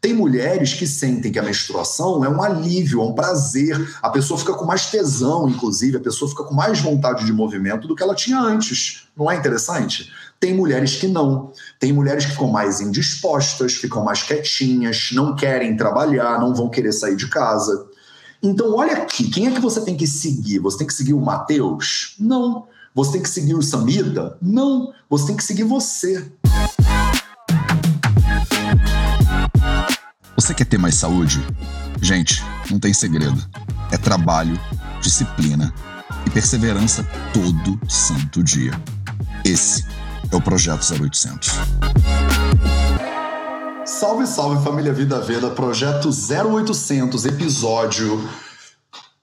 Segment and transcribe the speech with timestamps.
[0.00, 3.76] Tem mulheres que sentem que a menstruação é um alívio, é um prazer.
[4.00, 7.86] A pessoa fica com mais tesão, inclusive, a pessoa fica com mais vontade de movimento
[7.86, 9.08] do que ela tinha antes.
[9.14, 10.10] Não é interessante?
[10.38, 11.52] Tem mulheres que não.
[11.78, 16.92] Tem mulheres que ficam mais indispostas, ficam mais quietinhas, não querem trabalhar, não vão querer
[16.92, 17.86] sair de casa.
[18.42, 20.60] Então, olha aqui, quem é que você tem que seguir?
[20.60, 22.14] Você tem que seguir o Mateus?
[22.18, 22.66] Não.
[22.94, 24.38] Você tem que seguir o Samita?
[24.40, 24.94] Não.
[25.10, 26.26] Você tem que seguir você.
[30.50, 31.46] Você quer ter mais saúde?
[32.02, 33.40] Gente, não tem segredo.
[33.92, 34.58] É trabalho,
[35.00, 35.72] disciplina
[36.26, 38.72] e perseverança todo santo dia.
[39.44, 39.86] Esse
[40.28, 41.52] é o Projeto 0800.
[43.84, 48.28] Salve, salve família Vida Veda, Projeto 0800, episódio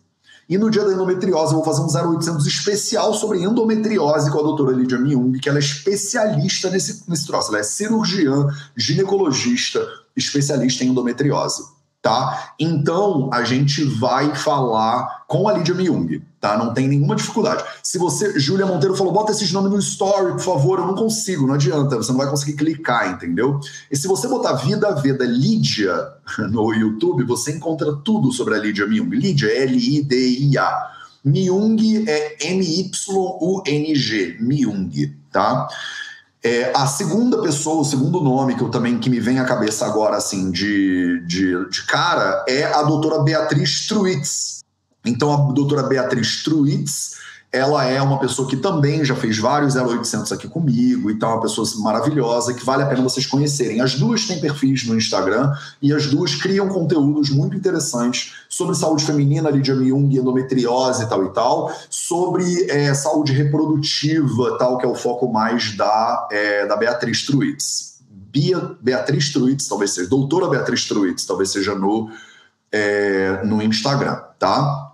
[0.49, 4.43] E no dia da endometriose eu vou fazer um 0800 especial sobre endometriose com a
[4.43, 7.49] doutora Lídia Myung, que ela é especialista nesse, nesse troço.
[7.49, 11.76] Ela é cirurgiã, ginecologista, especialista em endometriose
[12.07, 12.53] tá?
[12.57, 16.57] Então a gente vai falar com a Lídia Myung, tá?
[16.57, 17.65] Não tem nenhuma dificuldade.
[17.83, 21.45] Se você, Júlia Monteiro falou, bota esses nomes no story, por favor, eu não consigo,
[21.45, 23.59] não adianta, você não vai conseguir clicar, entendeu?
[23.91, 25.93] E se você botar Vida Veda Lídia
[26.49, 29.09] no YouTube, você encontra tudo sobre a Lídia Myung.
[29.09, 30.93] Lídia, L-I-D-I-A.
[31.25, 35.67] Myung é M-Y-U-N-G, Myung, tá?
[36.43, 39.85] É, a segunda pessoa, o segundo nome que eu também que me vem à cabeça
[39.85, 44.63] agora, assim, de, de, de cara, é a doutora Beatriz Truitz.
[45.05, 47.17] Então, a doutora Beatriz Truitz
[47.51, 51.41] ela é uma pessoa que também já fez vários 0800 aqui comigo, então é uma
[51.41, 53.79] pessoa maravilhosa que vale a pena vocês conhecerem.
[53.79, 59.05] As duas têm perfis no Instagram e as duas criam conteúdos muito interessantes sobre saúde
[59.05, 64.89] feminina, Lídia Myung, endometriose e tal e tal, sobre é, saúde reprodutiva, tal, que é
[64.89, 67.97] o foco mais da, é, da Beatriz Truitz.
[68.11, 72.09] Bia, Beatriz Truitz, talvez seja, doutora Beatriz Truitz, talvez seja no,
[72.71, 74.86] é, no Instagram, tá?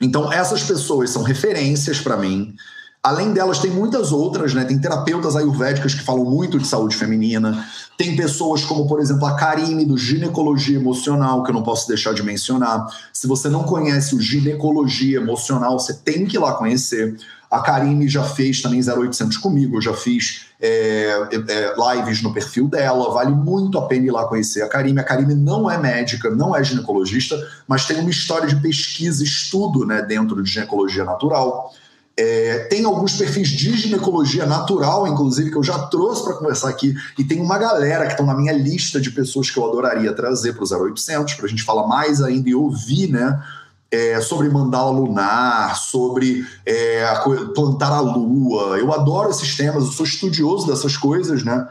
[0.00, 2.54] Então, essas pessoas são referências para mim.
[3.02, 4.64] Além delas, tem muitas outras, né?
[4.64, 7.64] Tem terapeutas ayurvédicas que falam muito de saúde feminina.
[7.96, 12.12] Tem pessoas como, por exemplo, a Karine, do Ginecologia Emocional, que eu não posso deixar
[12.12, 12.84] de mencionar.
[13.12, 17.16] Se você não conhece o Ginecologia Emocional, você tem que ir lá conhecer.
[17.56, 22.68] A Karine já fez também 0800 comigo, eu já fiz é, é, lives no perfil
[22.68, 25.00] dela, vale muito a pena ir lá conhecer a Karine.
[25.00, 27.36] A Karine não é médica, não é ginecologista,
[27.66, 31.72] mas tem uma história de pesquisa, estudo né, dentro de ginecologia natural.
[32.14, 36.94] É, tem alguns perfis de ginecologia natural, inclusive, que eu já trouxe para conversar aqui,
[37.18, 40.54] e tem uma galera que estão na minha lista de pessoas que eu adoraria trazer
[40.54, 43.38] para o 0800, para a gente falar mais ainda e ouvir, né?
[43.96, 47.02] É, sobre mandala lunar, sobre é,
[47.54, 48.78] plantar a lua.
[48.78, 51.66] Eu adoro esses temas, eu sou estudioso dessas coisas, né?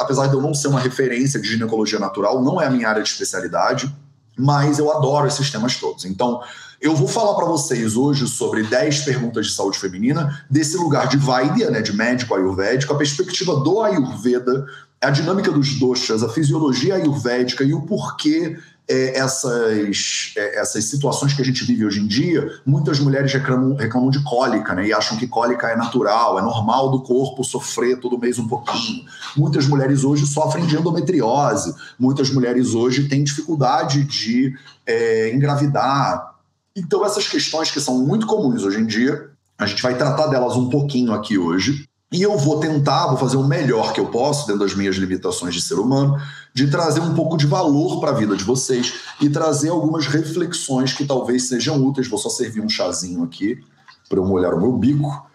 [0.00, 3.02] Apesar de eu não ser uma referência de ginecologia natural, não é a minha área
[3.02, 3.90] de especialidade,
[4.36, 6.04] mas eu adoro esses temas todos.
[6.04, 6.42] Então,
[6.80, 11.16] eu vou falar para vocês hoje sobre 10 perguntas de saúde feminina, desse lugar de
[11.16, 14.64] Vaidya, né, de médico ayurvédico, a perspectiva do Ayurveda,
[15.00, 21.34] a dinâmica dos doshas, a fisiologia ayurvédica e o porquê é, essas, é, essas situações
[21.34, 24.86] que a gente vive hoje em dia, muitas mulheres reclamam, reclamam de cólica, né?
[24.86, 29.04] E acham que cólica é natural, é normal do corpo sofrer todo mês um pouquinho.
[29.36, 34.54] Muitas mulheres hoje sofrem de endometriose, muitas mulheres hoje têm dificuldade de
[34.86, 36.38] é, engravidar,
[36.78, 40.54] então, essas questões que são muito comuns hoje em dia, a gente vai tratar delas
[40.54, 41.87] um pouquinho aqui hoje.
[42.10, 45.54] E eu vou tentar, vou fazer o melhor que eu posso, dentro das minhas limitações
[45.54, 46.18] de ser humano,
[46.54, 50.92] de trazer um pouco de valor para a vida de vocês e trazer algumas reflexões
[50.94, 52.08] que talvez sejam úteis.
[52.08, 53.62] Vou só servir um chazinho aqui
[54.08, 55.28] para eu molhar o meu bico.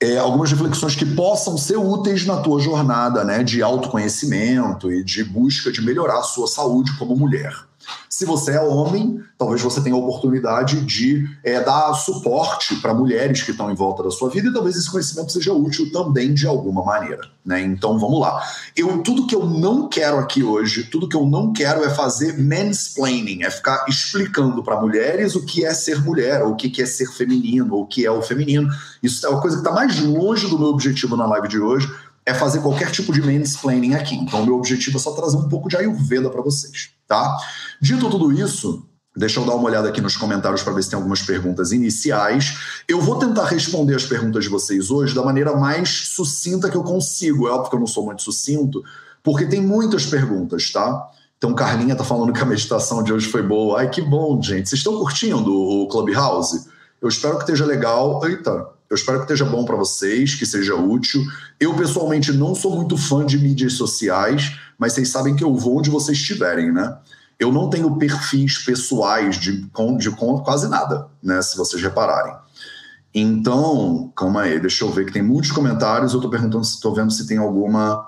[0.00, 5.22] É, algumas reflexões que possam ser úteis na tua jornada né, de autoconhecimento e de
[5.22, 7.67] busca de melhorar a sua saúde como mulher.
[8.08, 13.42] Se você é homem, talvez você tenha a oportunidade de é, dar suporte para mulheres
[13.42, 16.46] que estão em volta da sua vida e talvez esse conhecimento seja útil também de
[16.46, 17.20] alguma maneira.
[17.44, 17.62] Né?
[17.62, 18.42] Então vamos lá.
[18.76, 22.38] Eu, tudo que eu não quero aqui hoje, tudo que eu não quero é fazer
[22.38, 26.86] mansplaining, é ficar explicando para mulheres o que é ser mulher, ou o que é
[26.86, 28.68] ser feminino, ou o que é o feminino.
[29.02, 31.88] Isso é uma coisa que está mais longe do meu objetivo na live de hoje
[32.28, 34.14] é fazer qualquer tipo de mansplaining aqui.
[34.14, 37.36] Então, o meu objetivo é só trazer um pouco de Ayurveda para vocês, tá?
[37.80, 38.86] Dito tudo isso,
[39.16, 42.82] deixa eu dar uma olhada aqui nos comentários para ver se tem algumas perguntas iniciais.
[42.86, 46.82] Eu vou tentar responder as perguntas de vocês hoje da maneira mais sucinta que eu
[46.82, 47.48] consigo.
[47.48, 48.84] É óbvio que eu não sou muito sucinto,
[49.22, 51.08] porque tem muitas perguntas, tá?
[51.38, 53.78] Então, Carlinha tá falando que a meditação de hoje foi boa.
[53.78, 54.68] Ai, que bom, gente.
[54.68, 56.66] Vocês estão curtindo o Clubhouse?
[57.00, 58.20] Eu espero que esteja legal.
[58.26, 61.22] Eita, eu espero que esteja bom para vocês, que seja útil.
[61.60, 65.78] Eu, pessoalmente, não sou muito fã de mídias sociais, mas vocês sabem que eu vou
[65.78, 66.96] onde vocês estiverem, né?
[67.38, 71.40] Eu não tenho perfis pessoais de, de, de quase nada, né?
[71.42, 72.34] Se vocês repararem.
[73.14, 76.12] Então, calma aí, deixa eu ver que tem muitos comentários.
[76.12, 78.06] Eu estou perguntando se estou vendo se tem alguma.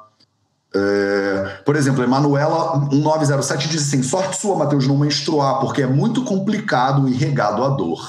[0.75, 1.61] É...
[1.65, 7.09] Por exemplo, Emanuela 1907 diz assim: sorte sua, Matheus, não menstruar, porque é muito complicado
[7.09, 8.09] e regado a dor.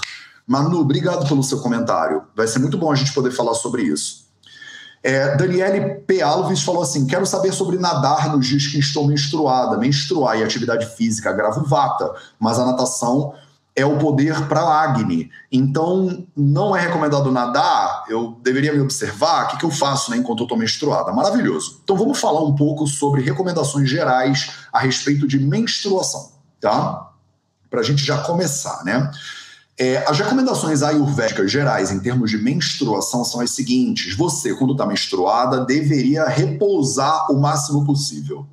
[0.51, 2.24] Manu, obrigado pelo seu comentário.
[2.36, 4.25] Vai ser muito bom a gente poder falar sobre isso.
[5.01, 6.21] É, Daniele P.
[6.21, 9.77] Alves falou assim: quero saber sobre nadar nos dias que estou menstruada.
[9.77, 13.33] Menstruar e atividade física agrava o vata, mas a natação
[13.74, 15.31] é o poder para Agni.
[15.50, 20.18] Então, não é recomendado nadar, eu deveria me observar, o que, que eu faço né,
[20.18, 21.13] enquanto eu estou menstruada.
[21.13, 21.80] Maravilhoso.
[21.81, 27.09] Então, vamos falar um pouco sobre recomendações gerais a respeito de menstruação, tá?
[27.69, 29.09] Para a gente já começar, né?
[29.83, 34.86] É, as recomendações ayurvédicas gerais em termos de menstruação são as seguintes: você, quando está
[34.86, 38.46] menstruada, deveria repousar o máximo possível.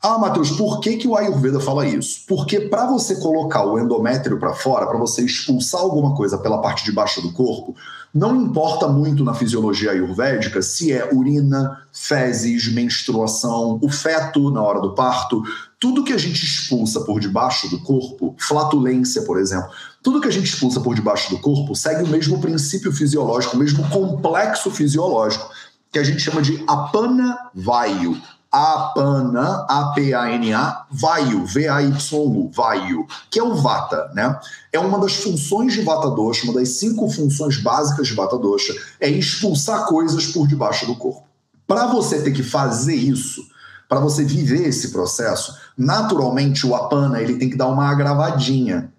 [0.00, 2.20] Ah, Matheus, por que, que o Ayurveda fala isso?
[2.26, 6.84] Porque para você colocar o endométrio para fora, para você expulsar alguma coisa pela parte
[6.84, 7.74] de baixo do corpo,
[8.14, 14.80] não importa muito na fisiologia ayurvédica se é urina, fezes, menstruação, o feto na hora
[14.80, 15.42] do parto,
[15.78, 19.70] tudo que a gente expulsa por debaixo do corpo, flatulência, por exemplo,
[20.02, 23.58] tudo que a gente expulsa por debaixo do corpo segue o mesmo princípio fisiológico, o
[23.58, 25.50] mesmo complexo fisiológico,
[25.92, 28.20] que a gente chama de apana vayu.
[28.52, 34.40] Apana, A-P-A-N-A, vayu, V-A-Y-U, vayu, que é o vata, né?
[34.72, 38.74] É uma das funções de vata dosha, uma das cinco funções básicas de vata dosha,
[38.98, 41.28] é expulsar coisas por debaixo do corpo.
[41.64, 43.40] Para você ter que fazer isso,
[43.88, 48.92] para você viver esse processo, naturalmente o apana ele tem que dar uma agravadinha.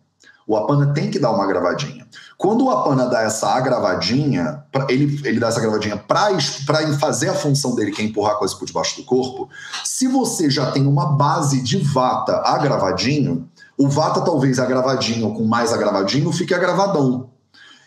[0.52, 2.06] O Apana tem que dar uma gravadinha.
[2.38, 6.38] Quando o Apana dá essa agravadinha, ele, ele dá essa gravadinha para
[7.00, 9.48] fazer a função dele, que é empurrar a coisa por debaixo do corpo,
[9.86, 15.72] se você já tem uma base de vata agravadinho, o vata talvez agravadinho com mais
[15.72, 17.31] agravadinho fique agravadão.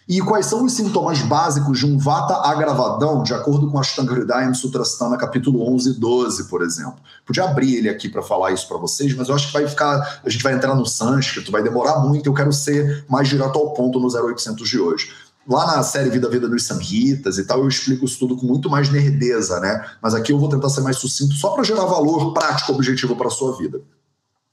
[0.06, 4.52] E quais são os sintomas básicos de um vata agravadão, de acordo com Ashtanga Hridayam
[4.52, 6.96] Sutrasthana, capítulo 11 e 12, por exemplo?
[7.24, 10.20] Podia abrir ele aqui para falar isso para vocês, mas eu acho que vai ficar,
[10.22, 13.72] a gente vai entrar no sânscrito, vai demorar muito, eu quero ser mais direto ao
[13.72, 15.10] ponto no 0800 de hoje.
[15.48, 18.68] Lá na série Vida Vida dos Samhitas e tal, eu explico isso tudo com muito
[18.68, 19.86] mais nerdeza, né?
[20.02, 23.28] Mas aqui eu vou tentar ser mais sucinto só para gerar valor prático, objetivo para
[23.28, 23.80] a sua vida.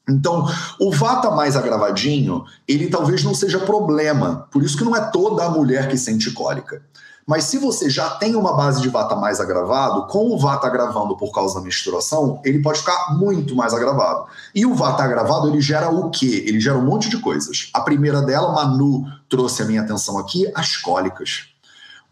[0.09, 0.47] Então,
[0.79, 4.47] o vata mais agravadinho, ele talvez não seja problema.
[4.51, 6.81] Por isso que não é toda a mulher que sente cólica.
[7.25, 11.15] Mas se você já tem uma base de vata mais agravado, com o vata agravando
[11.15, 14.25] por causa da menstruação, ele pode ficar muito mais agravado.
[14.53, 16.43] E o vata agravado, ele gera o quê?
[16.47, 17.69] Ele gera um monte de coisas.
[17.73, 21.45] A primeira dela, Manu trouxe a minha atenção aqui, as cólicas.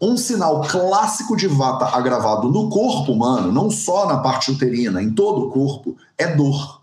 [0.00, 5.10] Um sinal clássico de vata agravado no corpo humano, não só na parte uterina, em
[5.10, 6.79] todo o corpo, é dor.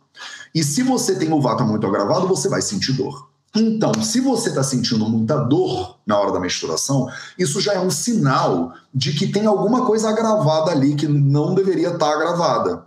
[0.53, 3.27] E se você tem o vata muito agravado, você vai sentir dor.
[3.55, 7.89] Então, se você está sentindo muita dor na hora da menstruação, isso já é um
[7.89, 12.85] sinal de que tem alguma coisa agravada ali que não deveria estar tá agravada.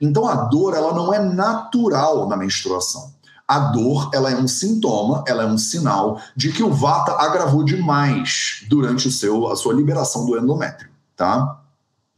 [0.00, 3.12] Então, a dor ela não é natural na menstruação.
[3.46, 7.64] A dor ela é um sintoma, ela é um sinal de que o vata agravou
[7.64, 11.61] demais durante o seu, a sua liberação do endométrio, tá?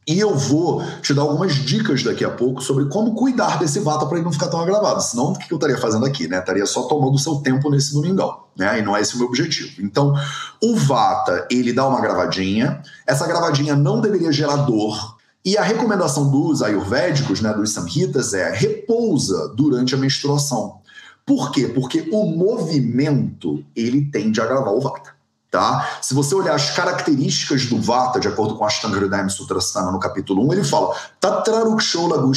[0.07, 4.05] E eu vou te dar algumas dicas daqui a pouco sobre como cuidar desse vata
[4.05, 5.01] para ele não ficar tão agravado.
[5.01, 6.27] Senão, o que eu estaria fazendo aqui?
[6.27, 6.37] Né?
[6.37, 8.43] Estaria só tomando seu tempo nesse domingão.
[8.55, 8.79] Né?
[8.79, 9.81] E não é esse o meu objetivo.
[9.81, 10.13] Então,
[10.61, 12.83] o vata, ele dá uma gravadinha.
[13.07, 15.15] Essa gravadinha não deveria gerar dor.
[15.43, 20.79] E a recomendação dos ayurvédicos, né, dos samhitas, é repousa durante a menstruação.
[21.25, 21.67] Por quê?
[21.67, 25.14] Porque o movimento, ele tende a agravar o vata.
[25.55, 25.99] Tá?
[26.01, 30.45] Se você olhar as características do Vata, de acordo com Ashtanga Hridayam Sutrasthana no capítulo
[30.49, 32.29] 1, ele fala Tatrarukshola.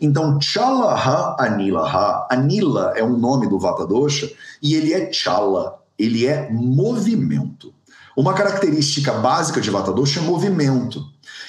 [0.00, 2.28] Então, Chalaha Anilaha.
[2.30, 4.30] Anila é um nome do Vata Dosha
[4.62, 7.74] e ele é Chala, ele é movimento.
[8.16, 11.04] Uma característica básica de Vata Dosha é movimento.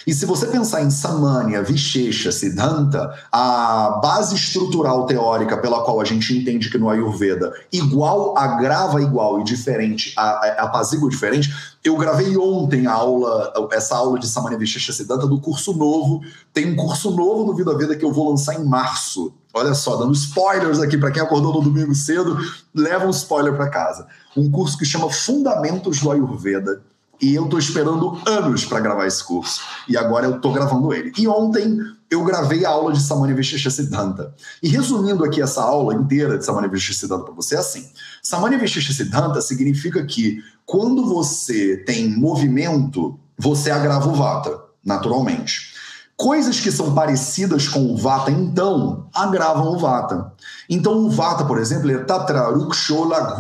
[0.08, 6.06] E se você pensar em Samanya, Vishesha, Siddhanta, a base estrutural teórica pela qual a
[6.06, 12.88] gente entende que no Ayurveda igual agrava igual e diferente apazigua diferente, eu gravei ontem
[12.88, 16.22] a aula, essa aula de Samanya Vishesha Siddhanta do curso novo.
[16.54, 19.34] Tem um curso novo no Vida Veda que eu vou lançar em março.
[19.54, 22.38] Olha só, dando spoilers aqui para quem acordou no domingo cedo,
[22.74, 24.08] leva um spoiler para casa.
[24.38, 26.82] Um curso que chama Fundamentos do Ayurveda
[27.22, 29.62] e eu tô esperando anos para gravar esse curso.
[29.88, 31.12] E agora eu tô gravando ele.
[31.18, 34.34] E ontem eu gravei a aula de Samanya Vishesha Siddhanta.
[34.62, 37.90] E resumindo aqui essa aula inteira de Samanya Vishesha Siddhanta para você é assim.
[38.22, 45.76] Samanya Vishesha Siddhanta significa que quando você tem movimento, você agrava o vata, naturalmente.
[46.16, 50.34] Coisas que são parecidas com o vata, então, agravam o vata.
[50.68, 53.36] Então, o vata, por exemplo, é tatra rukshola.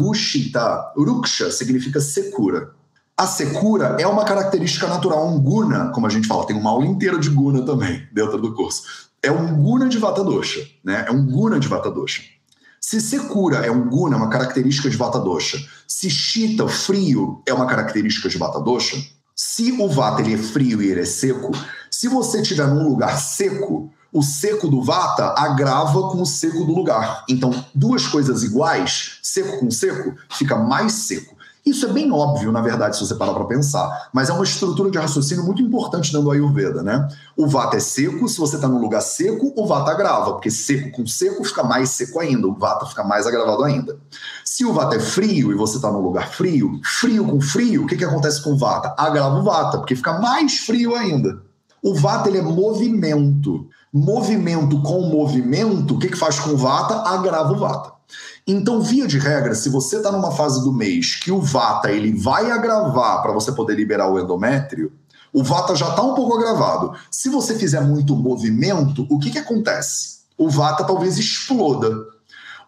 [0.96, 2.77] Ruksha significa secura.
[3.20, 6.86] A secura é uma característica natural, um guna, como a gente fala, tem uma aula
[6.86, 8.84] inteira de guna também dentro do curso.
[9.24, 11.04] É um guna de vata dosha, né?
[11.08, 12.22] É um guna de vata dosha.
[12.80, 15.58] Se secura é um guna, é uma característica de vata dosha.
[15.88, 18.96] Se chita, frio, é uma característica de vata dosha.
[19.36, 21.52] Se o vata ele é frio e ele é seco,
[21.90, 26.72] se você estiver num lugar seco, o seco do vata agrava com o seco do
[26.72, 27.26] lugar.
[27.28, 31.36] Então, duas coisas iguais, seco com seco, fica mais seco.
[31.68, 34.90] Isso é bem óbvio, na verdade, se você parar para pensar, mas é uma estrutura
[34.90, 37.06] de raciocínio muito importante dentro do Ayurveda, né?
[37.36, 40.92] O vata é seco, se você está num lugar seco, o vata agrava, porque seco
[40.92, 43.98] com seco fica mais seco ainda, o vata fica mais agravado ainda.
[44.46, 47.86] Se o vata é frio e você está num lugar frio, frio com frio, o
[47.86, 48.96] que, que acontece com o vata?
[48.98, 51.42] Agrava o vata, porque fica mais frio ainda.
[51.84, 53.68] O vata ele é movimento.
[53.94, 56.96] Movimento com movimento, o que, que faz com o vata?
[57.10, 57.97] Agrava o vata.
[58.50, 62.18] Então, via de regra, se você está numa fase do mês que o vata ele
[62.18, 64.94] vai agravar para você poder liberar o endométrio,
[65.34, 66.94] o vata já está um pouco agravado.
[67.12, 70.20] Se você fizer muito movimento, o que, que acontece?
[70.38, 71.94] O vata talvez exploda.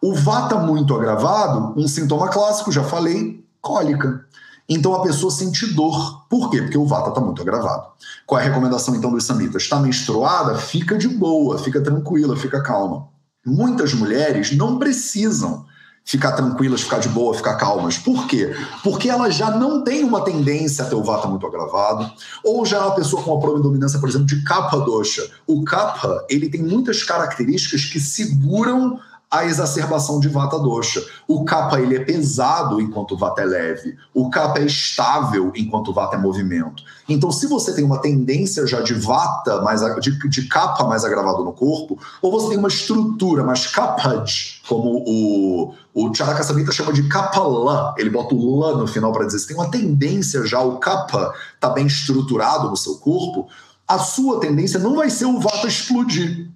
[0.01, 4.25] O vata muito agravado, um sintoma clássico, já falei, cólica.
[4.67, 6.25] Então a pessoa sente dor.
[6.29, 6.61] Por quê?
[6.61, 7.87] Porque o vata está muito agravado.
[8.25, 9.63] Qual é a recomendação então dos samitas?
[9.63, 10.55] Está menstruada?
[10.55, 13.07] Fica de boa, fica tranquila, fica calma.
[13.45, 15.65] Muitas mulheres não precisam
[16.03, 17.97] ficar tranquilas, ficar de boa, ficar calmas.
[17.97, 18.55] Por quê?
[18.83, 22.11] Porque ela já não tem uma tendência a ter o vata muito agravado,
[22.43, 25.29] ou já é uma pessoa com uma predominância, por exemplo, de kapha dosha.
[25.45, 28.99] O kapha, ele tem muitas características que seguram
[29.31, 31.05] a exacerbação de vata dosha.
[31.27, 33.95] O kapha ele é pesado enquanto o vata é leve.
[34.13, 36.83] O kapha é estável enquanto o vata é movimento.
[37.07, 40.49] Então, se você tem uma tendência já de vata, mais, de, de
[40.87, 46.43] mais agravado no corpo, ou você tem uma estrutura mais kapaj, como o, o Charaka
[46.43, 49.69] Samhita chama de kapala, ele bota o la no final para dizer, se tem uma
[49.69, 53.47] tendência já, o kapha está bem estruturado no seu corpo,
[53.87, 56.49] a sua tendência não vai ser o vata explodir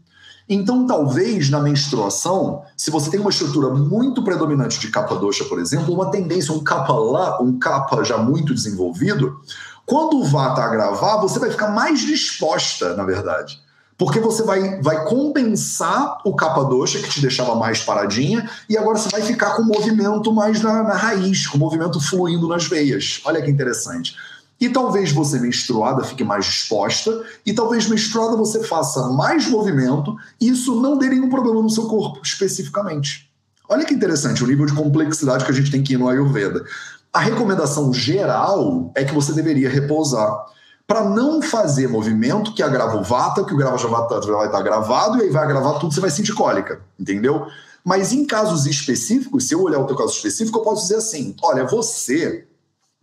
[0.48, 5.60] então, talvez na menstruação, se você tem uma estrutura muito predominante de capa doxa, por
[5.60, 9.40] exemplo, uma tendência, um capa lá, um capa já muito desenvolvido,
[9.86, 13.62] quando o vata agravar, você vai ficar mais disposta, na verdade.
[13.98, 18.98] Porque você vai, vai compensar o capa doxa, que te deixava mais paradinha, e agora
[18.98, 22.66] você vai ficar com o movimento mais na, na raiz, com o movimento fluindo nas
[22.66, 23.22] veias.
[23.24, 24.16] Olha que interessante.
[24.64, 30.48] E talvez você menstruada fique mais disposta, e talvez menstruada você faça mais movimento, e
[30.48, 33.30] isso não dê nenhum problema no seu corpo, especificamente.
[33.68, 36.64] Olha que interessante o nível de complexidade que a gente tem que ir no Ayurveda.
[37.12, 40.46] A recomendação geral é que você deveria repousar
[40.88, 44.62] para não fazer movimento que agrava o vata, que o grava já vai estar tá
[44.62, 47.48] gravado e aí vai agravar tudo, você vai sentir cólica, entendeu?
[47.84, 51.36] Mas em casos específicos, se eu olhar o teu caso específico, eu posso dizer assim:
[51.44, 52.48] olha, você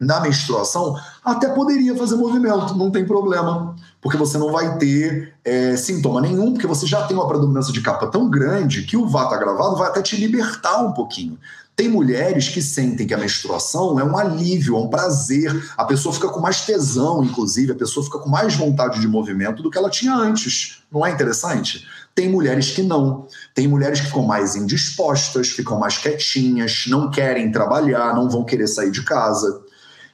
[0.00, 5.76] na menstruação, até poderia fazer movimento, não tem problema, porque você não vai ter é,
[5.76, 9.36] sintoma nenhum, porque você já tem uma predominância de capa tão grande que o vata
[9.36, 11.38] gravado vai até te libertar um pouquinho.
[11.76, 16.14] Tem mulheres que sentem que a menstruação é um alívio, é um prazer, a pessoa
[16.14, 19.78] fica com mais tesão, inclusive, a pessoa fica com mais vontade de movimento do que
[19.78, 20.82] ela tinha antes.
[20.92, 21.86] Não é interessante?
[22.14, 23.26] Tem mulheres que não.
[23.54, 28.66] Tem mulheres que ficam mais indispostas, ficam mais quietinhas, não querem trabalhar, não vão querer
[28.66, 29.62] sair de casa.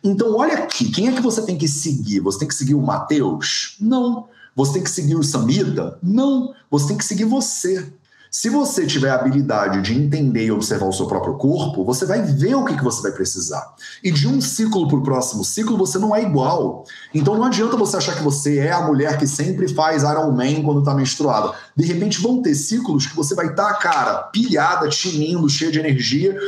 [0.07, 2.21] Então, olha aqui, quem é que você tem que seguir?
[2.21, 3.77] Você tem que seguir o Mateus?
[3.81, 4.29] Não.
[4.55, 5.99] Você tem que seguir o Samita?
[6.01, 6.55] Não.
[6.71, 7.93] Você tem que seguir você.
[8.31, 12.23] Se você tiver a habilidade de entender e observar o seu próprio corpo, você vai
[12.23, 13.75] ver o que, que você vai precisar.
[14.05, 16.85] E de um ciclo para o próximo ciclo, você não é igual.
[17.15, 20.63] Então não adianta você achar que você é a mulher que sempre faz Iron Man
[20.63, 21.53] quando está menstruada.
[21.75, 25.79] De repente vão ter ciclos que você vai estar, tá, cara, pilhada, tinindo, cheia de
[25.79, 26.39] energia,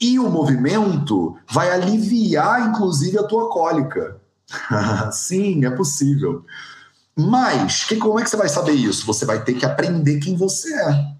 [0.00, 4.16] e o movimento vai aliviar, inclusive, a tua cólica.
[5.12, 6.44] Sim, é possível.
[7.16, 9.04] Mas que, como é que você vai saber isso?
[9.06, 11.18] Você vai ter que aprender quem você é.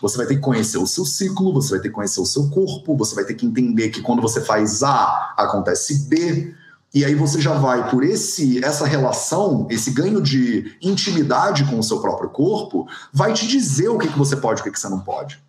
[0.00, 2.48] Você vai ter que conhecer o seu ciclo, você vai ter que conhecer o seu
[2.48, 6.54] corpo, você vai ter que entender que quando você faz A, acontece B.
[6.94, 11.82] E aí você já vai por esse essa relação, esse ganho de intimidade com o
[11.82, 14.80] seu próprio corpo, vai te dizer o que, que você pode e o que, que
[14.80, 15.40] você não pode.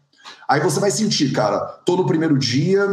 [0.48, 2.86] Aí você vai sentir, cara, tô no primeiro dia,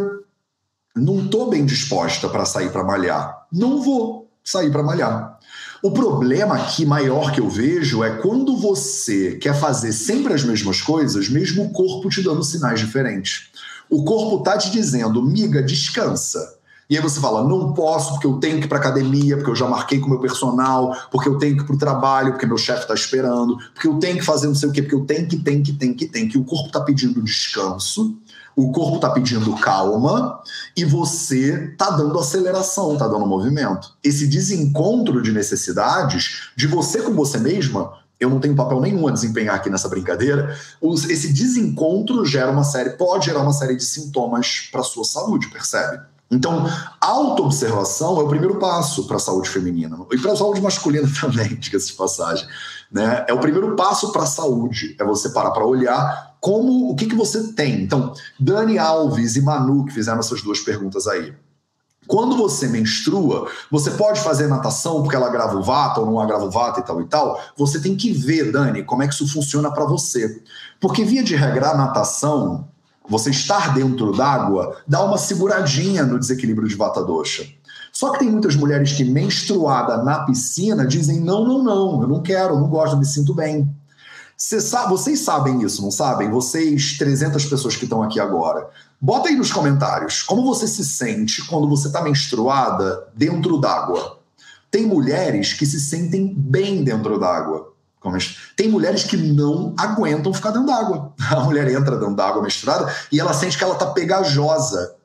[0.95, 3.47] não tô bem disposta para sair para malhar.
[3.53, 5.39] Não vou sair para malhar.
[5.83, 10.83] O problema aqui maior que eu vejo é quando você quer fazer sempre as mesmas
[10.83, 13.51] coisas, mesmo o corpo te dando sinais diferentes.
[13.89, 16.58] O corpo tá te dizendo, miga, descansa.
[16.90, 19.55] E aí você fala, não posso porque eu tenho que ir para academia, porque eu
[19.55, 22.46] já marquei com o meu personal, porque eu tenho que ir para o trabalho, porque
[22.46, 25.05] meu chefe está esperando, porque eu tenho que fazer não sei o quê, porque eu
[25.05, 26.38] tenho que, tenho que, tenho que, tenho que.
[26.38, 28.16] O corpo está pedindo descanso,
[28.57, 30.40] o corpo está pedindo calma
[30.74, 33.92] e você está dando aceleração, está dando movimento.
[34.03, 39.12] Esse desencontro de necessidades de você com você mesma eu não tenho papel nenhum a
[39.12, 40.57] desempenhar aqui nessa brincadeira.
[41.09, 46.03] esse desencontro gera uma série, pode gerar uma série de sintomas para sua saúde, percebe?
[46.31, 46.67] Então,
[47.01, 51.55] autoobservação é o primeiro passo para a saúde feminina e para a saúde masculina também,
[51.57, 52.47] diga-se de passagem.
[52.93, 53.25] Né?
[53.27, 57.07] É o primeiro passo para a saúde, é você parar para olhar como o que,
[57.07, 57.83] que você tem.
[57.83, 61.35] Então, Dani Alves e Manu que fizeram essas duas perguntas aí.
[62.07, 66.45] Quando você menstrua, você pode fazer natação porque ela agrava o vata ou não agrava
[66.45, 67.38] o vata e tal e tal.
[67.57, 70.43] Você tem que ver, Dani, como é que isso funciona para você.
[70.81, 72.67] Porque, via de regra, natação
[73.09, 77.47] você estar dentro d'água dá uma seguradinha no desequilíbrio de vata dosha.
[77.92, 82.23] Só que tem muitas mulheres que menstruada na piscina dizem não, não, não, eu não
[82.23, 83.68] quero, não gosto, me sinto bem.
[84.37, 86.31] Sabe, vocês sabem isso, não sabem?
[86.31, 88.71] Vocês, 300 pessoas que estão aqui agora.
[89.01, 94.18] Bota aí nos comentários como você se sente quando você está menstruada dentro d'água.
[94.71, 97.68] Tem mulheres que se sentem bem dentro d'água.
[98.57, 101.13] Tem mulheres que não aguentam ficar dentro d'água.
[101.31, 104.97] A mulher entra dentro d'água misturada e ela sente que ela está pegajosa.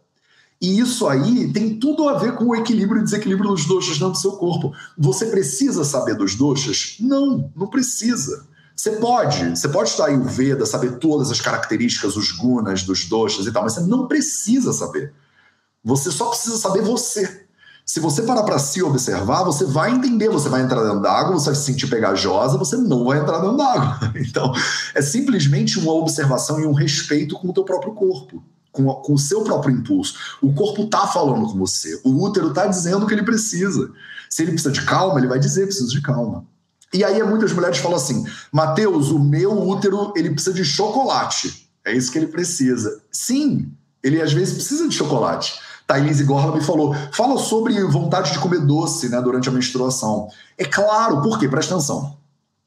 [0.62, 4.12] E isso aí tem tudo a ver com o equilíbrio e desequilíbrio dos doxas dentro
[4.12, 4.74] do seu corpo.
[4.98, 6.96] Você precisa saber dos doxas?
[7.02, 8.46] Não, não precisa.
[8.76, 13.46] Você pode, você pode estudar o Veda, saber todas as características, os gunas dos doxas
[13.46, 15.14] e tal, mas você não precisa saber.
[15.84, 17.43] Você só precisa saber você.
[17.86, 21.48] Se você parar para se observar, você vai entender, você vai entrar dentro d'água, você
[21.48, 24.14] vai se sentir pegajosa, você não vai entrar dentro d'água.
[24.16, 24.54] Então,
[24.96, 28.42] é simplesmente uma observação e um respeito com o teu próprio corpo,
[28.72, 30.16] com, com o seu próprio impulso.
[30.42, 33.92] O corpo tá falando com você, o útero tá dizendo o que ele precisa.
[34.30, 36.46] Se ele precisa de calma, ele vai dizer preciso de calma.
[36.94, 41.70] E aí muitas mulheres falam assim: Mateus, o meu útero ele precisa de chocolate.
[41.84, 43.02] É isso que ele precisa.
[43.12, 45.60] Sim, ele às vezes precisa de chocolate.
[45.94, 50.28] Thaís Gorla me falou, fala sobre vontade de comer doce né, durante a menstruação.
[50.58, 51.48] É claro, por quê?
[51.48, 52.18] Presta atenção.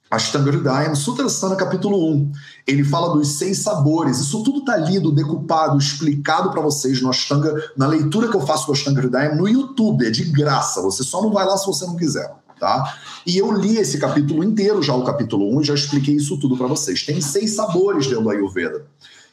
[0.08, 2.32] Ashtanga Hridayam, Sutrasthana capítulo 1,
[2.68, 4.20] ele fala dos seis sabores.
[4.20, 8.66] Isso tudo está lido, decupado, explicado para vocês no Ashtanga, na leitura que eu faço
[8.66, 10.80] do Ashtanga Hridayam no YouTube, é de graça.
[10.82, 12.96] Você só não vai lá se você não quiser, tá?
[13.26, 16.56] E eu li esse capítulo inteiro, já o capítulo 1, e já expliquei isso tudo
[16.56, 17.02] para vocês.
[17.04, 18.86] Tem seis sabores dentro do Ayurveda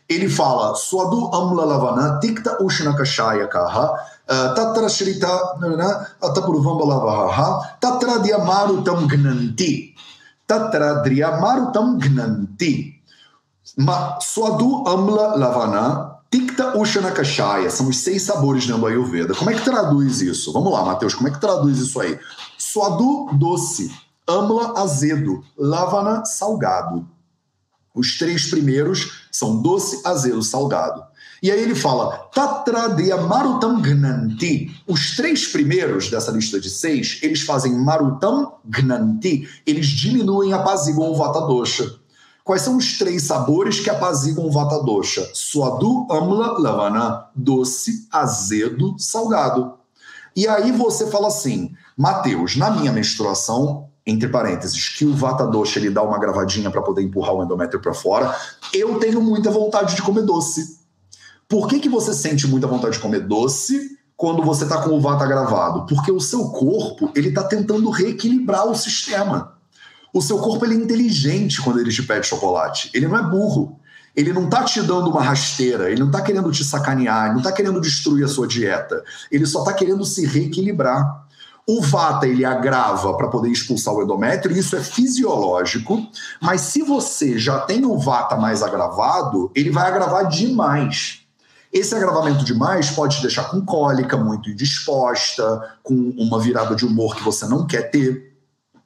[0.09, 3.93] ele fala Swadu Amla Lavana Tikta Ushna Kashaya Kaha
[4.27, 5.27] eh, Tatra Shrita
[6.21, 9.95] Atapurvamba Lavaha Tatra Diamarutam Gnanti
[10.47, 12.93] Tatra Driamarutam Gnanti
[14.19, 19.35] Swadu Amla Lavana Tikta Ushana Kashaya são os seis sabores do Ayurveda.
[19.35, 20.51] Como é que traduz isso?
[20.51, 22.19] Vamos lá, Matheus, como é que traduz isso aí?
[22.57, 23.91] Swadu, doce.
[24.27, 25.43] Amla, azedo.
[25.55, 27.07] Lavana, salgado.
[27.93, 31.03] Os três primeiros são doce, azedo, salgado.
[31.43, 34.71] E aí ele fala, Tatradeya Marutam Gnanti.
[34.87, 41.17] Os três primeiros dessa lista de seis, eles fazem Marutam Gnanti, eles diminuem, apaziguam o
[41.17, 41.99] Vata Dosha.
[42.43, 45.29] Quais são os três sabores que apaziguam o Vata Dosha?
[45.33, 47.25] Suadu, Amla, Lavana.
[47.35, 49.73] Doce, azedo, salgado.
[50.35, 55.79] E aí você fala assim, Mateus, na minha menstruação, entre parênteses, que o Vata Dosha
[55.79, 58.35] ele dá uma gravadinha para poder empurrar o endométrio para fora,
[58.73, 60.79] eu tenho muita vontade de comer doce.
[61.47, 64.99] Por que, que você sente muita vontade de comer doce quando você está com o
[64.99, 65.85] Vata gravado?
[65.85, 69.53] Porque o seu corpo ele está tentando reequilibrar o sistema.
[70.13, 72.91] O seu corpo ele é inteligente quando ele te pede chocolate.
[72.93, 73.79] Ele não é burro.
[74.15, 77.39] Ele não está te dando uma rasteira, ele não está querendo te sacanear, ele não
[77.39, 79.03] está querendo destruir a sua dieta.
[79.31, 81.22] Ele só está querendo se reequilibrar.
[81.65, 86.05] O vata ele agrava para poder expulsar o endométrio, isso é fisiológico,
[86.41, 91.21] mas se você já tem o vata mais agravado, ele vai agravar demais.
[91.71, 97.15] Esse agravamento demais pode te deixar com cólica, muito indisposta, com uma virada de humor
[97.15, 98.33] que você não quer ter.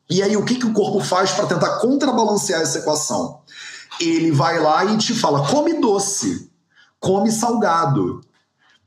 [0.09, 3.41] E aí, o que, que o corpo faz para tentar contrabalancear essa equação?
[3.99, 6.49] Ele vai lá e te fala: come doce,
[6.99, 8.21] come salgado,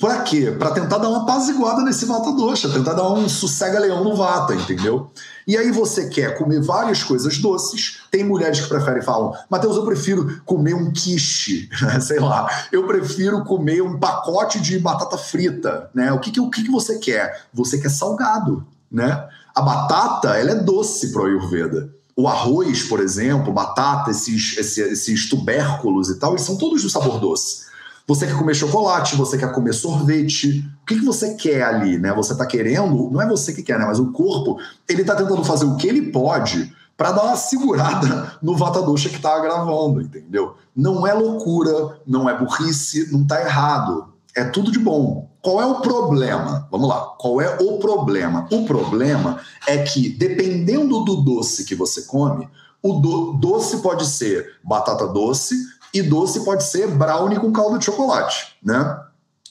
[0.00, 0.50] Pra quê?
[0.50, 5.10] Pra tentar dar uma apaziguada nesse vata doxa, tentar dar um sossega-leão no vata, entendeu?
[5.46, 8.00] E aí você quer comer várias coisas doces.
[8.10, 11.68] Tem mulheres que preferem falam, Matheus, eu prefiro comer um quiche,
[12.00, 12.48] sei lá.
[12.72, 16.10] Eu prefiro comer um pacote de batata frita, né?
[16.12, 17.42] O que, que, o que, que você quer?
[17.52, 19.28] Você quer salgado, né?
[19.54, 21.92] A batata, ela é doce pro Ayurveda.
[22.16, 26.88] O arroz, por exemplo, batata, esses, esses, esses tubérculos e tal, eles são todos do
[26.88, 27.69] sabor doce.
[28.06, 30.64] Você quer comer chocolate, você quer comer sorvete.
[30.82, 32.12] O que, que você quer ali, né?
[32.14, 33.84] Você está querendo, não é você que quer, né?
[33.86, 34.58] Mas o corpo,
[34.88, 39.08] ele está tentando fazer o que ele pode para dar uma segurada no Vata Dosha
[39.08, 40.54] que está agravando, entendeu?
[40.76, 44.12] Não é loucura, não é burrice, não está errado.
[44.36, 45.30] É tudo de bom.
[45.42, 46.68] Qual é o problema?
[46.70, 47.14] Vamos lá.
[47.18, 48.46] Qual é o problema?
[48.50, 52.46] O problema é que, dependendo do doce que você come,
[52.82, 55.56] o do doce pode ser batata doce,
[55.92, 58.98] e doce pode ser brownie com calda de chocolate, né?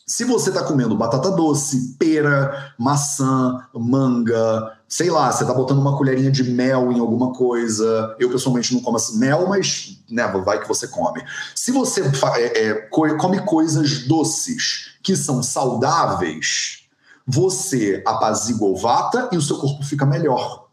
[0.10, 5.96] Se você está comendo batata doce, pera, maçã, manga, sei lá, você está botando uma
[5.96, 8.16] colherinha de mel em alguma coisa.
[8.18, 11.24] Eu pessoalmente não como assim, mel, mas né, vai que você come.
[11.54, 12.02] Se você
[12.38, 16.86] é, é, come coisas doces que são saudáveis,
[17.26, 20.70] você apazigua o vata e o seu corpo fica melhor.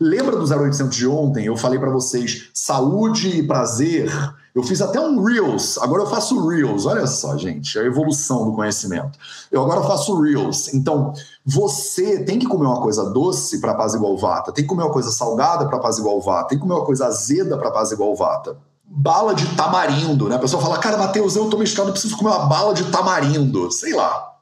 [0.00, 1.44] Lembra do 0800 de ontem?
[1.44, 4.10] Eu falei para vocês saúde e prazer
[4.54, 6.86] eu fiz até um Reels, agora eu faço Reels.
[6.86, 9.18] Olha só, gente, a evolução do conhecimento.
[9.50, 10.72] Eu agora faço Reels.
[10.72, 11.12] Então,
[11.44, 14.92] você tem que comer uma coisa doce para paz igual vata, tem que comer uma
[14.92, 18.14] coisa salgada para paz igual vata, tem que comer uma coisa azeda para paz igual
[18.14, 18.56] vata.
[18.86, 20.36] Bala de tamarindo, né?
[20.36, 23.72] A pessoa fala, cara, Matheus, eu tô mexicano, preciso comer uma bala de tamarindo.
[23.72, 24.34] Sei lá.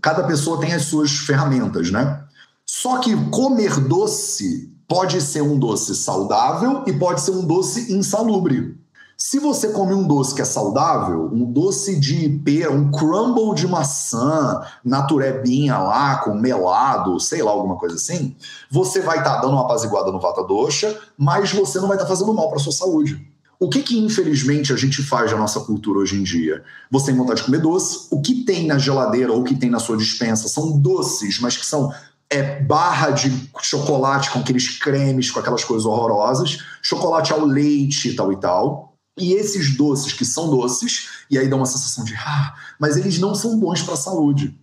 [0.00, 2.22] Cada pessoa tem as suas ferramentas, né?
[2.64, 8.78] Só que comer doce pode ser um doce saudável e pode ser um doce insalubre.
[9.18, 13.66] Se você come um doce que é saudável, um doce de pera, um crumble de
[13.66, 18.36] maçã, naturebinha lá, com melado, sei lá, alguma coisa assim,
[18.70, 22.04] você vai estar tá dando uma apaziguada no vata dosha, mas você não vai estar
[22.04, 23.26] tá fazendo mal para sua saúde.
[23.58, 26.62] O que que infelizmente a gente faz na nossa cultura hoje em dia?
[26.90, 29.70] Você tem vontade de comer doce, o que tem na geladeira ou o que tem
[29.70, 31.90] na sua dispensa são doces, mas que são
[32.28, 38.30] é barra de chocolate com aqueles cremes, com aquelas coisas horrorosas, chocolate ao leite tal
[38.30, 38.85] e tal.
[39.16, 43.18] E esses doces que são doces, e aí dá uma sensação de, ah, mas eles
[43.18, 44.54] não são bons para a saúde.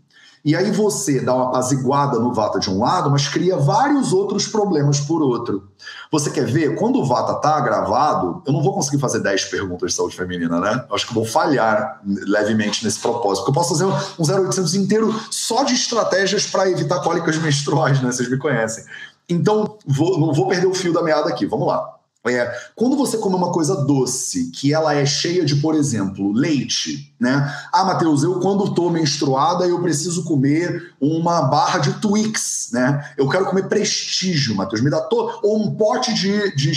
[0.45, 4.45] E aí você dá uma apaziguada no Vata de um lado, mas cria vários outros
[4.45, 5.69] problemas por outro.
[6.11, 6.75] Você quer ver?
[6.75, 10.59] Quando o Vata tá gravado, eu não vou conseguir fazer 10 perguntas de saúde feminina,
[10.59, 10.85] né?
[10.89, 13.45] Eu acho que vou falhar levemente nesse propósito.
[13.45, 18.11] Porque eu posso fazer um 0800 inteiro só de estratégias para evitar cólicas menstruais, né?
[18.11, 18.83] Vocês me conhecem.
[19.29, 21.45] Então, vou, não vou perder o fio da meada aqui.
[21.45, 22.02] Vamos lá.
[22.25, 27.13] É, quando você come uma coisa doce, que ela é cheia de, por exemplo, leite,
[27.19, 27.53] né?
[27.71, 33.13] Ah, Matheus, eu quando estou menstruada, eu preciso comer uma barra de Twix, né?
[33.17, 35.37] Eu quero comer prestígio, Matheus, me dá todo...
[35.43, 36.71] Ou um pote de, de,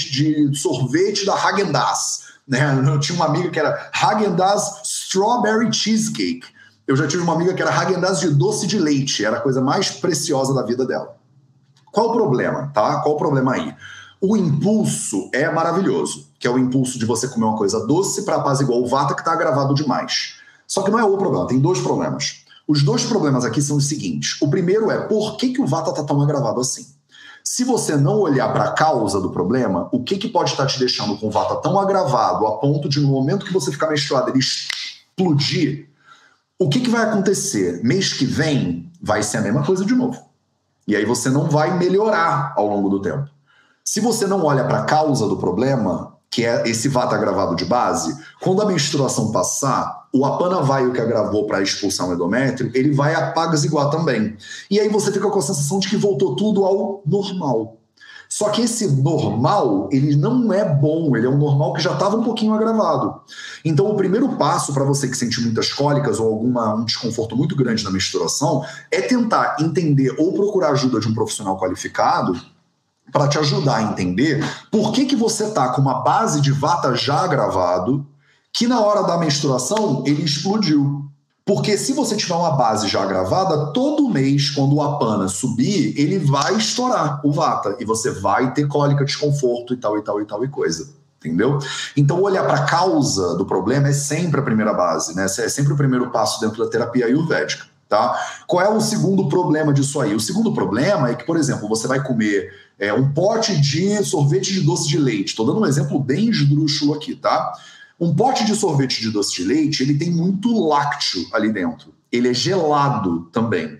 [0.50, 2.82] de sorvete da Häagen-Dazs, né?
[2.84, 6.42] Eu tinha uma amiga que era Häagen-Dazs Strawberry Cheesecake.
[6.88, 9.60] Eu já tive uma amiga que era Häagen-Dazs de doce de leite, era a coisa
[9.60, 11.14] mais preciosa da vida dela.
[11.92, 13.00] Qual o problema, tá?
[13.00, 13.72] Qual o problema aí?
[14.28, 18.34] O impulso é maravilhoso, que é o impulso de você comer uma coisa doce para
[18.34, 20.34] apaziguar o vata que está agravado demais.
[20.66, 22.44] Só que não é o problema, tem dois problemas.
[22.66, 24.36] Os dois problemas aqui são os seguintes.
[24.42, 26.84] O primeiro é por que, que o vata está tão agravado assim?
[27.44, 30.72] Se você não olhar para a causa do problema, o que, que pode estar tá
[30.72, 33.86] te deixando com o vata tão agravado a ponto de no momento que você ficar
[33.86, 35.88] menstruado ele explodir,
[36.58, 37.80] o que, que vai acontecer?
[37.84, 40.20] Mês que vem vai ser a mesma coisa de novo.
[40.84, 43.35] E aí você não vai melhorar ao longo do tempo.
[43.88, 47.64] Se você não olha para a causa do problema, que é esse vata agravado de
[47.64, 52.68] base, quando a menstruação passar, o apana vai o que agravou para expulsar o endométrio,
[52.74, 54.36] ele vai apaziguar também.
[54.68, 57.76] E aí você fica com a sensação de que voltou tudo ao normal.
[58.28, 62.16] Só que esse normal, ele não é bom, ele é um normal que já estava
[62.16, 63.20] um pouquinho agravado.
[63.64, 67.54] Então, o primeiro passo para você que sente muitas cólicas ou alguma, um desconforto muito
[67.54, 72.36] grande na menstruação é tentar entender ou procurar ajuda de um profissional qualificado
[73.12, 76.94] para te ajudar a entender por que, que você tá com uma base de vata
[76.94, 78.06] já gravado,
[78.52, 81.04] que na hora da menstruação ele explodiu.
[81.44, 86.18] Porque se você tiver uma base já gravada, todo mês, quando o apana subir, ele
[86.18, 87.76] vai estourar o vata.
[87.78, 90.88] E você vai ter cólica, desconforto e tal, e tal, e tal, e coisa.
[91.20, 91.60] Entendeu?
[91.96, 95.24] Então, olhar para a causa do problema é sempre a primeira base, né?
[95.24, 97.64] É sempre o primeiro passo dentro da terapia ayurvédica.
[97.88, 98.18] Tá?
[98.48, 100.12] Qual é o segundo problema disso aí?
[100.12, 104.52] O segundo problema é que, por exemplo, você vai comer é, um pote de sorvete
[104.52, 105.28] de doce de leite.
[105.28, 107.52] Estou dando um exemplo bem esdrúxulo aqui, tá?
[107.98, 111.94] Um pote de sorvete de doce de leite, ele tem muito lácteo ali dentro.
[112.12, 113.78] Ele é gelado também.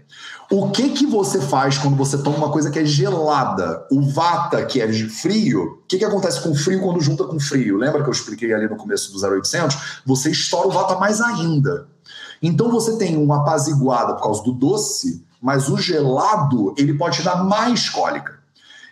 [0.51, 3.85] O que que você faz quando você toma uma coisa que é gelada?
[3.91, 7.39] O vata, que é de frio, o que, que acontece com frio quando junta com
[7.39, 7.77] frio?
[7.77, 10.03] Lembra que eu expliquei ali no começo do 0800?
[10.07, 11.89] Você estoura o vata mais ainda.
[12.41, 17.23] Então você tem uma apaziguada por causa do doce, mas o gelado ele pode te
[17.23, 18.36] dar mais cólica.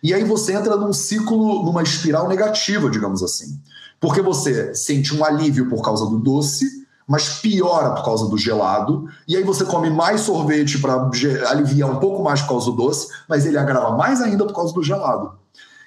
[0.04, 3.58] E aí você entra num ciclo, numa espiral negativa, digamos assim.
[3.98, 9.08] Porque você sente um alívio por causa do doce, mas piora por causa do gelado,
[9.26, 11.10] e aí você come mais sorvete para
[11.48, 14.74] aliviar um pouco mais por causa do doce, mas ele agrava mais ainda por causa
[14.74, 15.32] do gelado.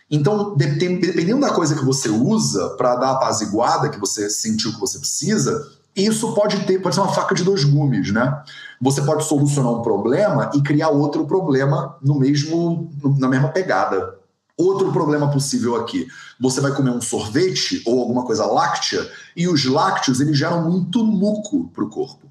[0.10, 4.80] Então, dependendo da coisa que você usa para dar a apaziguada que você sentiu que
[4.80, 8.42] você precisa, isso pode ter, pode ser uma faca de dois gumes, né?
[8.80, 14.16] Você pode solucionar um problema e criar outro problema no mesmo, na mesma pegada.
[14.58, 16.08] Outro problema possível aqui,
[16.40, 21.04] você vai comer um sorvete ou alguma coisa láctea e os lácteos eles geram muito
[21.04, 22.27] muco para o corpo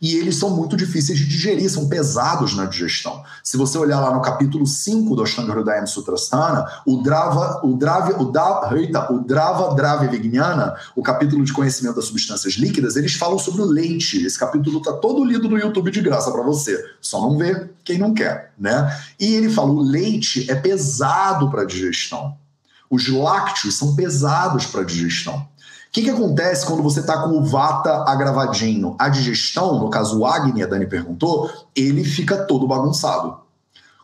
[0.00, 3.22] e eles são muito difíceis de digerir, são pesados na digestão.
[3.44, 8.22] Se você olhar lá no capítulo 5 do Ashtanga Hridayam Sutrasthana, o Drava, o Drava,
[8.22, 13.38] o, eita, o Drava Drava Vignana, o capítulo de conhecimento das substâncias líquidas, eles falam
[13.38, 14.24] sobre o leite.
[14.24, 16.82] Esse capítulo está todo lido no YouTube de graça para você.
[17.00, 18.96] Só não vê quem não quer, né?
[19.18, 22.36] E ele fala: o leite é pesado para digestão.
[22.88, 25.46] Os lácteos são pesados para digestão.
[25.90, 28.94] O que, que acontece quando você está com o vata agravadinho?
[28.96, 33.38] A digestão, no caso o Agni, a Dani perguntou, ele fica todo bagunçado.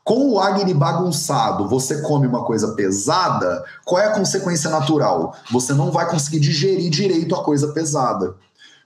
[0.03, 5.37] Com o Agni bagunçado, você come uma coisa pesada, qual é a consequência natural?
[5.53, 8.35] Você não vai conseguir digerir direito a coisa pesada.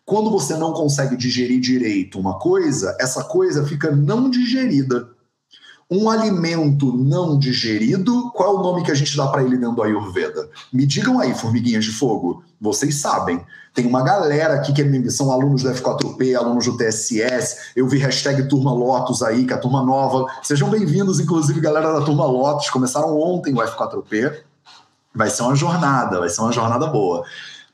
[0.05, 5.09] Quando você não consegue digerir direito uma coisa, essa coisa fica não digerida.
[5.93, 9.75] Um alimento não digerido, qual é o nome que a gente dá para ele dentro
[9.75, 10.49] do Ayurveda?
[10.73, 12.45] Me digam aí, formiguinhas de fogo.
[12.61, 13.45] Vocês sabem.
[13.75, 17.73] Tem uma galera aqui que é são alunos do F4P, alunos do TSS.
[17.75, 20.27] Eu vi hashtag Turma Lotus aí, que é a turma nova.
[20.45, 22.71] Sejam bem-vindos, inclusive, galera da Turma Lotus.
[22.71, 24.43] Começaram ontem o F4P.
[25.13, 27.25] Vai ser uma jornada, vai ser uma jornada boa.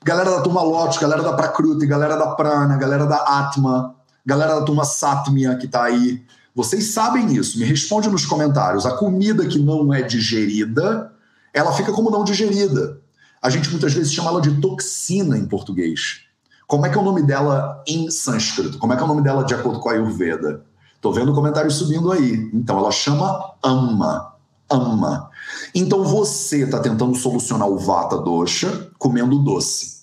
[0.02, 4.62] Galera da Turma Lotus, galera da Prakruti, galera da Prana, galera da Atma, galera da
[4.62, 6.24] Turma Satmia que tá aí
[6.56, 7.58] Vocês sabem isso.
[7.58, 8.86] Me responde nos comentários.
[8.86, 11.12] A comida que não é digerida,
[11.52, 12.98] ela fica como não digerida.
[13.42, 16.22] A gente muitas vezes chama ela de toxina em português.
[16.66, 18.78] Como é que é o nome dela em sânscrito?
[18.78, 20.64] Como é que é o nome dela de acordo com a Ayurveda?
[20.98, 22.50] Tô vendo comentários subindo aí.
[22.54, 24.32] Então ela chama ama.
[24.70, 25.30] Ama.
[25.74, 29.95] Então você está tentando solucionar o vata dosha comendo doce.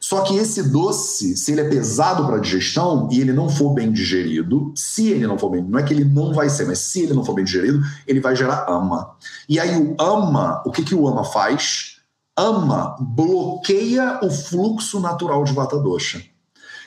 [0.00, 3.90] Só que esse doce, se ele é pesado para digestão e ele não for bem
[3.90, 7.02] digerido, se ele não for bem, não é que ele não vai ser, mas se
[7.02, 9.16] ele não for bem digerido, ele vai gerar ama.
[9.48, 11.96] E aí o ama, o que, que o ama faz?
[12.36, 16.22] Ama bloqueia o fluxo natural de vata dosha.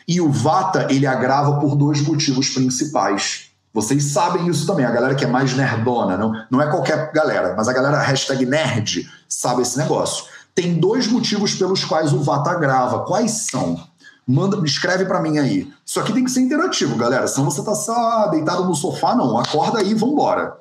[0.08, 3.50] E o vata, ele agrava por dois motivos principais.
[3.72, 7.54] Vocês sabem isso também, a galera que é mais nerdona, não, não é qualquer galera,
[7.56, 10.26] mas a galera hashtag nerd sabe esse negócio.
[10.54, 13.06] Tem dois motivos pelos quais o Vata grava.
[13.06, 13.82] Quais são?
[14.28, 15.72] Manda, escreve para mim aí.
[15.86, 17.28] Isso aqui tem que ser interativo, galera.
[17.28, 19.40] Senão você tá só deitado no sofá, não.
[19.40, 20.56] Acorda aí vambora.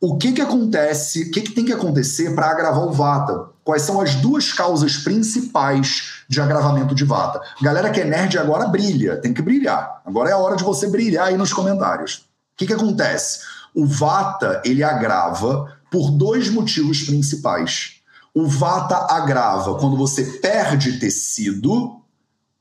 [0.00, 3.46] O que que acontece, o que, que tem que acontecer para agravar o Vata?
[3.64, 7.40] Quais são as duas causas principais de agravamento de Vata?
[7.60, 10.00] Galera que é nerd agora brilha, tem que brilhar.
[10.06, 12.28] Agora é a hora de você brilhar aí nos comentários.
[12.54, 13.40] O que que acontece?
[13.74, 17.97] O Vata, ele agrava por dois motivos principais.
[18.38, 21.96] O vata agrava quando você perde tecido,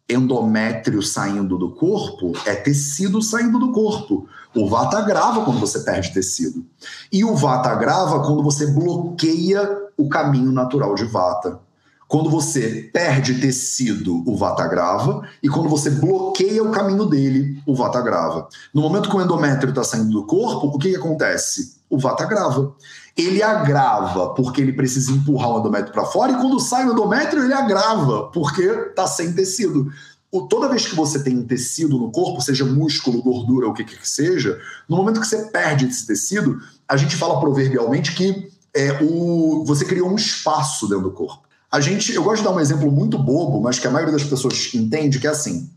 [0.09, 4.27] endométrio saindo do corpo é tecido saindo do corpo.
[4.55, 6.65] O vata agrava quando você perde tecido.
[7.13, 11.59] E o vata agrava quando você bloqueia o caminho natural de vata.
[12.07, 17.75] Quando você perde tecido, o vata grava, e quando você bloqueia o caminho dele, o
[17.75, 18.47] vata grava.
[18.73, 21.77] No momento que o endométrio está saindo do corpo, o que, que acontece?
[21.87, 22.73] O vata grava
[23.17, 27.43] ele agrava porque ele precisa empurrar o endométrio para fora, e quando sai o endométrio,
[27.43, 29.91] ele agrava porque está sem tecido.
[30.31, 33.83] O, toda vez que você tem um tecido no corpo, seja músculo, gordura, o que
[33.83, 38.51] quer que seja, no momento que você perde esse tecido, a gente fala proverbialmente que
[38.75, 41.47] é, o, você criou um espaço dentro do corpo.
[41.71, 44.23] A gente, eu gosto de dar um exemplo muito bobo, mas que a maioria das
[44.23, 45.69] pessoas entende, que é assim.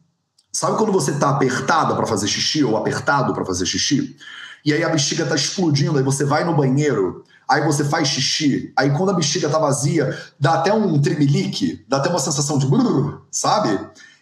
[0.52, 4.16] Sabe quando você está apertada para fazer xixi ou apertado para fazer xixi?
[4.64, 8.72] E aí a bexiga está explodindo, aí você vai no banheiro aí você faz xixi,
[8.76, 12.66] aí quando a bexiga tá vazia, dá até um tremelique, dá até uma sensação de
[12.66, 13.76] brrr, sabe?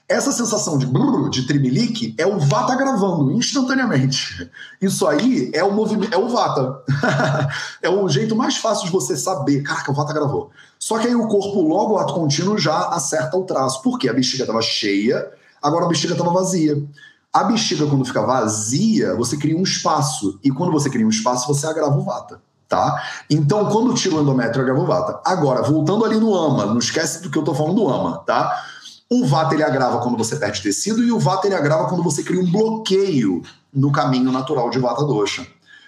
[0.08, 4.50] Essa sensação de brrr, de tremelique é o vata gravando instantaneamente.
[4.80, 6.82] Isso aí é o movimento, é o vata.
[7.82, 10.50] é o jeito mais fácil de você saber, caraca, o vata gravou.
[10.78, 13.82] Só que aí o corpo logo, ato contínuo, já acerta o traço.
[13.82, 15.30] Porque a bexiga estava cheia,
[15.62, 16.82] agora a bexiga estava vazia.
[17.30, 20.40] A bexiga, quando fica vazia, você cria um espaço.
[20.42, 23.02] E quando você cria um espaço, você agrava o vata tá?
[23.30, 25.20] Então, quando tira o endométrio, agrava o vata.
[25.24, 28.64] Agora, voltando ali no ama, não esquece do que eu tô falando do ama, tá?
[29.10, 32.22] O vata ele agrava quando você perde tecido e o vata ele agrava quando você
[32.22, 35.46] cria um bloqueio no caminho natural de vata dosha.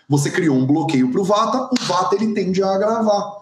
[0.09, 3.40] Você criou um bloqueio para o vata, o vata ele tende a agravar.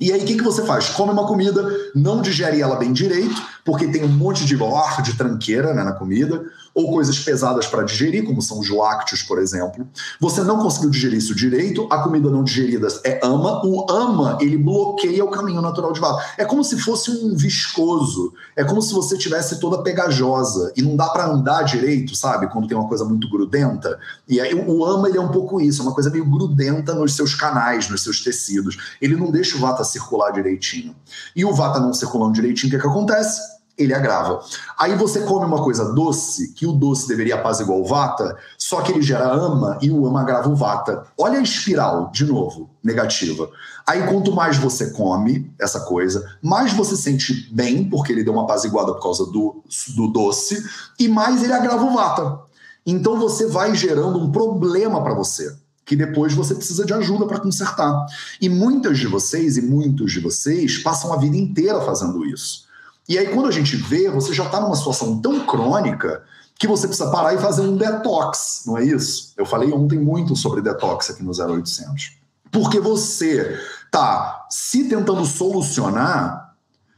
[0.00, 0.90] E aí, o que, que você faz?
[0.90, 5.14] Come uma comida, não digere ela bem direito, porque tem um monte de ar de
[5.14, 6.44] tranqueira né, na comida
[6.76, 9.88] ou coisas pesadas para digerir, como são os lácteos, por exemplo.
[10.20, 13.64] Você não conseguiu digerir isso direito, a comida não digerida é ama.
[13.64, 16.22] O ama, ele bloqueia o caminho natural de vata.
[16.36, 20.96] É como se fosse um viscoso, é como se você tivesse toda pegajosa e não
[20.96, 22.46] dá para andar direito, sabe?
[22.48, 23.98] Quando tem uma coisa muito grudenta.
[24.28, 27.16] E aí o ama, ele é um pouco isso, é uma coisa meio grudenta nos
[27.16, 28.76] seus canais, nos seus tecidos.
[29.00, 30.94] Ele não deixa o vata circular direitinho.
[31.34, 33.56] E o vata não circulando direitinho, o que, é que acontece?
[33.76, 34.40] Ele agrava.
[34.78, 38.92] Aí você come uma coisa doce, que o doce deveria apaziguar o vata, só que
[38.92, 41.04] ele gera ama e o ama agrava o vata.
[41.18, 43.48] Olha a espiral, de novo, negativa.
[43.86, 48.44] Aí quanto mais você come essa coisa, mais você sente bem, porque ele deu uma
[48.44, 49.62] apaziguada por causa do,
[49.94, 50.64] do doce,
[50.98, 52.40] e mais ele agrava o vata.
[52.86, 57.38] Então você vai gerando um problema para você que depois você precisa de ajuda para
[57.38, 58.06] consertar.
[58.40, 62.65] E muitas de vocês e muitos de vocês passam a vida inteira fazendo isso.
[63.08, 66.22] E aí, quando a gente vê, você já está numa situação tão crônica
[66.58, 69.32] que você precisa parar e fazer um detox, não é isso?
[69.36, 72.16] Eu falei ontem muito sobre detox aqui no 0800.
[72.50, 73.58] Porque você
[73.90, 76.54] tá se tentando solucionar,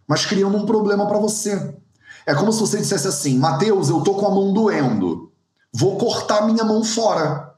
[0.07, 1.75] mas criando um problema para você.
[2.25, 5.33] É como se você dissesse assim: Mateus, eu tô com a mão doendo,
[5.73, 7.55] vou cortar minha mão fora.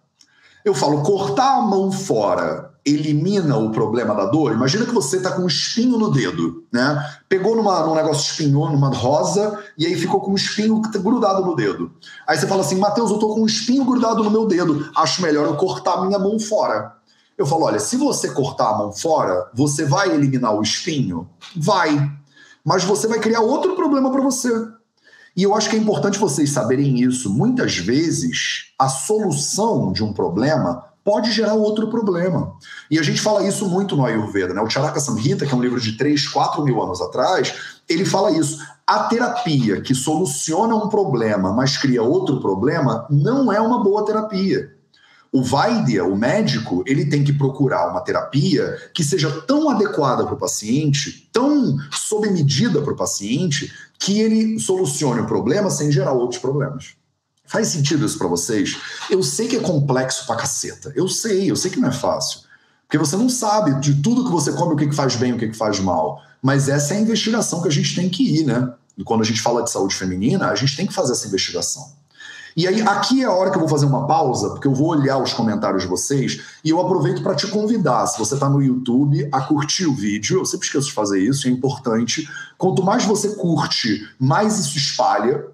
[0.65, 5.33] Eu falo, cortar a mão fora elimina o problema da dor, imagina que você está
[5.33, 7.05] com um espinho no dedo, né?
[7.29, 11.55] Pegou numa, num negócio espinhou, numa rosa, e aí ficou com um espinho grudado no
[11.55, 11.93] dedo.
[12.27, 15.23] Aí você fala assim, Mateus, eu tô com um espinho grudado no meu dedo, acho
[15.23, 16.97] melhor eu cortar a minha mão fora.
[17.37, 21.29] Eu falo, olha, se você cortar a mão fora, você vai eliminar o espinho?
[21.57, 22.11] Vai.
[22.65, 24.51] Mas você vai criar outro problema para você.
[25.37, 27.33] E eu acho que é importante vocês saberem isso.
[27.33, 32.55] Muitas vezes, a solução de um problema pode gerar outro problema.
[32.91, 34.61] E a gente fala isso muito no Ayurveda, né?
[34.61, 37.55] O Charaka Samhita, que é um livro de 3, 4 mil anos atrás,
[37.89, 38.59] ele fala isso.
[38.87, 44.73] A terapia que soluciona um problema, mas cria outro problema, não é uma boa terapia.
[45.33, 50.35] O Vaidya, o médico, ele tem que procurar uma terapia que seja tão adequada para
[50.35, 56.13] o paciente, tão sob medida para o paciente, que ele solucione o problema sem gerar
[56.13, 57.00] outros problemas.
[57.51, 58.79] Faz sentido isso para vocês?
[59.11, 60.93] Eu sei que é complexo pra caceta.
[60.95, 62.43] Eu sei, eu sei que não é fácil.
[62.87, 65.37] Porque você não sabe de tudo que você come o que, que faz bem o
[65.37, 66.23] que, que faz mal.
[66.41, 68.73] Mas essa é a investigação que a gente tem que ir, né?
[69.05, 71.93] Quando a gente fala de saúde feminina, a gente tem que fazer essa investigação.
[72.57, 74.89] E aí, aqui é a hora que eu vou fazer uma pausa, porque eu vou
[74.89, 78.63] olhar os comentários de vocês e eu aproveito para te convidar, se você está no
[78.63, 80.39] YouTube, a curtir o vídeo.
[80.39, 82.29] Eu sempre esqueço de fazer isso, é importante.
[82.57, 85.47] Quanto mais você curte, mais isso espalha.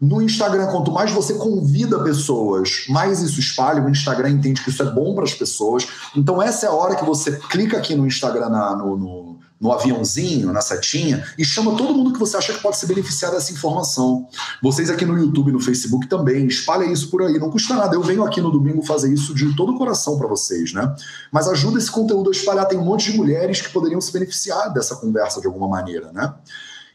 [0.00, 3.84] No Instagram, quanto mais você convida pessoas, mais isso espalha.
[3.84, 5.86] O Instagram entende que isso é bom para as pessoas.
[6.16, 9.70] Então, essa é a hora que você clica aqui no Instagram, na, no, no, no,
[9.70, 13.52] aviãozinho, na setinha, e chama todo mundo que você acha que pode se beneficiar dessa
[13.52, 14.26] informação.
[14.62, 17.38] Vocês aqui no YouTube, no Facebook também, espalha isso por aí.
[17.38, 17.94] Não custa nada.
[17.94, 20.94] Eu venho aqui no domingo fazer isso de todo o coração para vocês, né?
[21.30, 22.66] Mas ajuda esse conteúdo a espalhar.
[22.66, 26.32] Tem um monte de mulheres que poderiam se beneficiar dessa conversa de alguma maneira, né?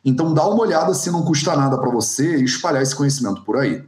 [0.05, 3.83] Então dá uma olhada se não custa nada para você espalhar esse conhecimento por aí.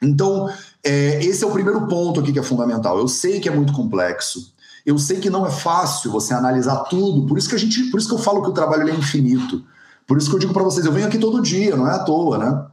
[0.00, 0.48] Então,
[0.82, 2.98] é, esse é o primeiro ponto aqui que é fundamental.
[2.98, 4.52] Eu sei que é muito complexo.
[4.86, 7.26] Eu sei que não é fácil você analisar tudo.
[7.26, 9.64] Por isso que a gente, por isso que eu falo que o trabalho é infinito.
[10.06, 12.00] Por isso que eu digo para vocês, eu venho aqui todo dia, não é à
[12.00, 12.66] toa, né?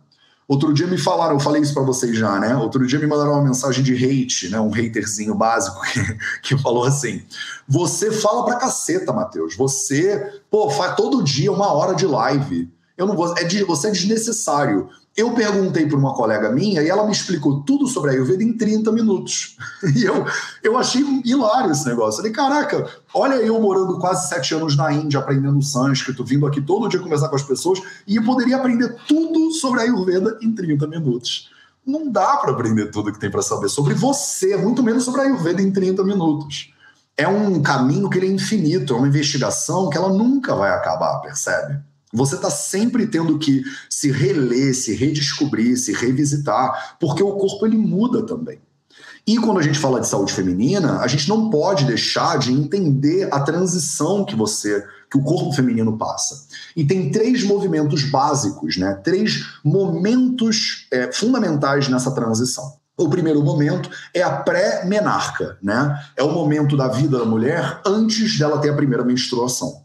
[0.49, 2.55] Outro dia me falaram, eu falei isso para vocês já, né?
[2.55, 4.59] Outro dia me mandaram uma mensagem de hate, né?
[4.59, 7.21] Um haterzinho básico que, que falou assim:
[7.67, 9.55] Você fala pra caceta, Matheus.
[9.55, 12.67] Você, pô, faz todo dia uma hora de live.
[12.97, 13.31] Eu não vou.
[13.37, 14.89] É você é desnecessário.
[15.19, 18.53] Eu perguntei para uma colega minha e ela me explicou tudo sobre a Ayurveda em
[18.53, 19.57] 30 minutos.
[19.95, 20.25] E eu,
[20.63, 22.17] eu achei hilário esse negócio.
[22.17, 26.87] Falei, caraca, olha eu morando quase sete anos na Índia, aprendendo sânscrito, vindo aqui todo
[26.87, 30.87] dia conversar com as pessoas, e eu poderia aprender tudo sobre a Ayurveda em 30
[30.87, 31.49] minutos.
[31.85, 35.23] Não dá para aprender tudo que tem para saber sobre você, muito menos sobre a
[35.25, 36.73] Ayurveda em 30 minutos.
[37.17, 41.88] É um caminho que é infinito, é uma investigação que ela nunca vai acabar, percebe?
[42.13, 47.77] Você está sempre tendo que se reler, se redescobrir, se revisitar, porque o corpo ele
[47.77, 48.59] muda também.
[49.27, 53.27] E quando a gente fala de saúde feminina, a gente não pode deixar de entender
[53.31, 56.47] a transição que você, que o corpo feminino passa.
[56.75, 58.95] E tem três movimentos básicos, né?
[59.03, 62.73] Três momentos é, fundamentais nessa transição.
[62.97, 65.97] O primeiro momento é a pré-menarca, né?
[66.17, 69.83] É o momento da vida da mulher antes dela ter a primeira menstruação.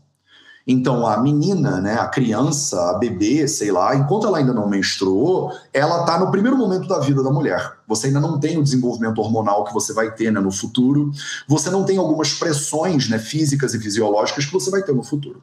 [0.66, 5.52] Então, a menina, né, a criança, a bebê, sei lá, enquanto ela ainda não menstruou,
[5.72, 7.74] ela está no primeiro momento da vida da mulher.
[7.86, 11.10] Você ainda não tem o desenvolvimento hormonal que você vai ter né, no futuro.
[11.46, 15.42] Você não tem algumas pressões né, físicas e fisiológicas que você vai ter no futuro.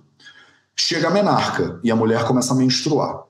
[0.76, 3.24] Chega a menarca e a mulher começa a menstruar.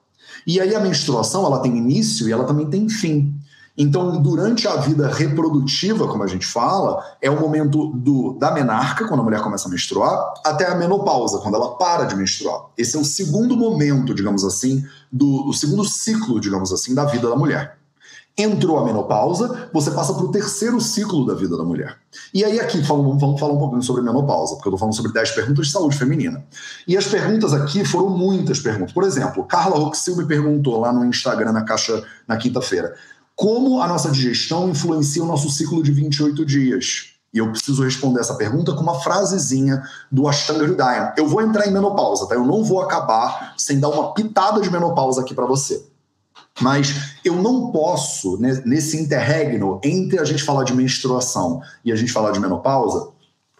[0.46, 3.34] E aí a menstruação ela tem início e ela também tem fim.
[3.76, 9.08] Então, durante a vida reprodutiva, como a gente fala, é o momento do, da menarca,
[9.08, 12.66] quando a mulher começa a menstruar, até a menopausa, quando ela para de menstruar.
[12.76, 17.28] Esse é o segundo momento, digamos assim, do o segundo ciclo, digamos assim, da vida
[17.30, 17.78] da mulher.
[18.36, 21.96] Entrou a menopausa, você passa para o terceiro ciclo da vida da mulher.
[22.32, 25.12] E aí, aqui, vamos, vamos falar um pouquinho sobre menopausa, porque eu estou falando sobre
[25.12, 26.44] 10 perguntas de saúde feminina.
[26.86, 28.92] E as perguntas aqui foram muitas perguntas.
[28.92, 32.94] Por exemplo, Carla Roxil me perguntou lá no Instagram, na caixa, na quinta-feira
[33.42, 37.06] como a nossa digestão influencia o nosso ciclo de 28 dias?
[37.34, 39.82] E eu preciso responder essa pergunta com uma frasezinha
[40.12, 41.12] do Ashtanga Hridayam.
[41.16, 42.36] Eu vou entrar em menopausa, tá?
[42.36, 45.84] Eu não vou acabar sem dar uma pitada de menopausa aqui para você.
[46.60, 51.96] Mas eu não posso, né, nesse interregno entre a gente falar de menstruação e a
[51.96, 53.08] gente falar de menopausa,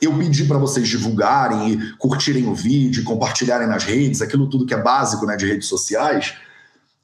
[0.01, 4.75] eu pedi para vocês divulgarem e curtirem o vídeo, compartilharem nas redes, aquilo tudo que
[4.75, 6.35] é básico né, de redes sociais.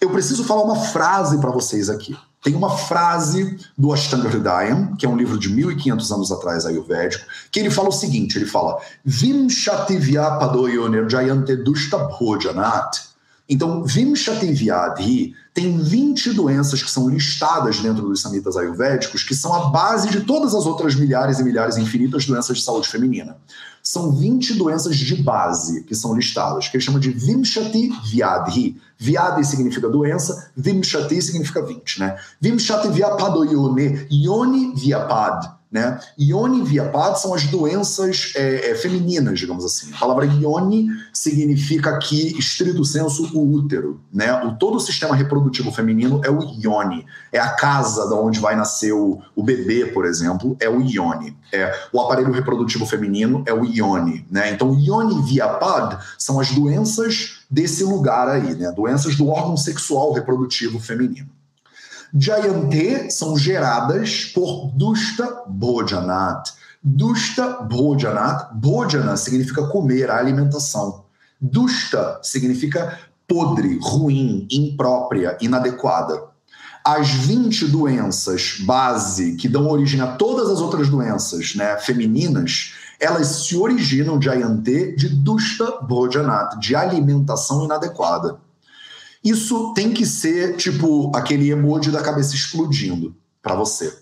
[0.01, 2.17] Eu preciso falar uma frase para vocês aqui.
[2.49, 7.27] Tem uma frase do Ashtanga Hridayam, que é um livro de 1500 anos atrás ayurvédico,
[7.53, 13.03] que ele fala o seguinte, ele fala Vimshativya padoyoner jayante dushta bhojanat.
[13.47, 19.69] Então, Vimshativyadhi tem 20 doenças que são listadas dentro dos samitas ayurvédicos, que são a
[19.69, 23.37] base de todas as outras milhares e milhares infinitas doenças de saúde feminina
[23.89, 28.77] são 20 doenças de base que são listadas, que ele chama de Vimshati Vyadhi.
[28.99, 32.17] Vyadhi significa doença, Vimshati significa 20, né?
[32.41, 35.59] Vimshati Vyapadoyone, Yoni Vyapad.
[35.71, 36.01] Né?
[36.19, 39.93] Ione Viapad são as doenças é, é, femininas, digamos assim.
[39.93, 44.01] A palavra ione significa aqui, estrito senso, o útero.
[44.11, 44.33] Né?
[44.45, 47.05] O, todo o sistema reprodutivo feminino é o ione.
[47.31, 51.37] É a casa da onde vai nascer o, o bebê, por exemplo, é o ione.
[51.53, 54.27] É, o aparelho reprodutivo feminino é o ione.
[54.31, 54.51] Né?
[54.51, 58.71] Então, ione Viapad são as doenças desse lugar aí, né?
[58.73, 61.29] doenças do órgão sexual reprodutivo feminino.
[62.17, 66.53] Jayante são geradas por Dusta Bhojanat.
[66.83, 71.05] Dusta Bhojanat, Bhojana significa comer, a alimentação.
[71.41, 76.29] Dusta significa podre, ruim, imprópria, inadequada.
[76.85, 83.27] As 20 doenças base que dão origem a todas as outras doenças né, femininas, elas
[83.47, 88.41] se originam de Ayante de Dusta Bhojanat, de alimentação inadequada.
[89.23, 93.97] Isso tem que ser tipo aquele emoji da cabeça explodindo para você.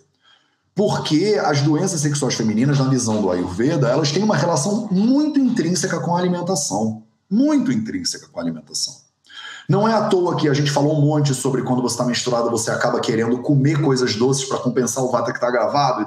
[0.75, 5.99] Porque as doenças sexuais femininas, na visão do Ayurveda, elas têm uma relação muito intrínseca
[6.01, 7.03] com a alimentação.
[7.31, 9.06] Muito intrínseca com a alimentação.
[9.69, 12.49] Não é à toa que a gente falou um monte sobre quando você está menstruada,
[12.49, 16.07] você acaba querendo comer coisas doces para compensar o vata que está gravado, e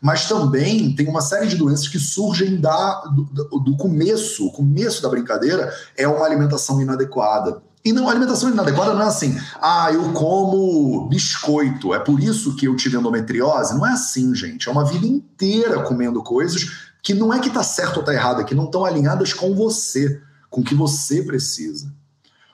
[0.00, 4.46] mas também tem uma série de doenças que surgem da, do, do começo.
[4.46, 7.60] O começo da brincadeira é uma alimentação inadequada.
[7.84, 12.54] E não, a alimentação inadequada não é assim, ah, eu como biscoito, é por isso
[12.54, 13.74] que eu tive endometriose.
[13.74, 14.68] Não é assim, gente.
[14.68, 18.40] É uma vida inteira comendo coisas que não é que tá certo ou tá errado,
[18.42, 20.20] é que não estão alinhadas com você,
[20.50, 21.92] com o que você precisa.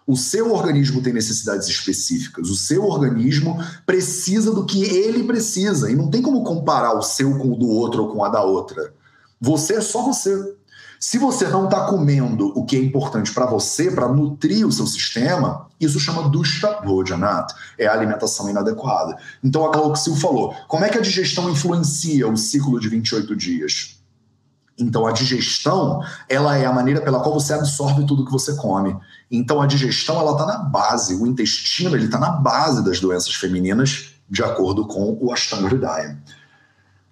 [0.07, 5.96] O seu organismo tem necessidades específicas, o seu organismo precisa do que ele precisa, e
[5.96, 8.92] não tem como comparar o seu com o do outro ou com a da outra.
[9.40, 10.57] Você é só você.
[11.00, 14.86] Se você não está comendo o que é importante para você, para nutrir o seu
[14.86, 19.16] sistema, isso chama dusta bhojanat, é a alimentação inadequada.
[19.42, 23.98] Então a Glauxil falou, como é que a digestão influencia o ciclo de 28 dias?
[24.79, 28.97] Então a digestão, ela é a maneira pela qual você absorve tudo que você come.
[29.31, 33.35] Então a digestão, ela está na base, o intestino, ele está na base das doenças
[33.35, 36.18] femininas, de acordo com o Ashtanga Hridaya.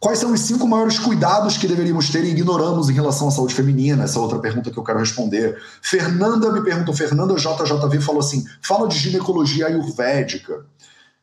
[0.03, 3.55] Quais são os cinco maiores cuidados que deveríamos ter e ignoramos em relação à saúde
[3.55, 4.03] feminina?
[4.03, 5.57] Essa é outra pergunta que eu quero responder.
[5.81, 10.67] Fernanda me perguntou, Fernanda JJV falou assim: fala de ginecologia ayurvédica.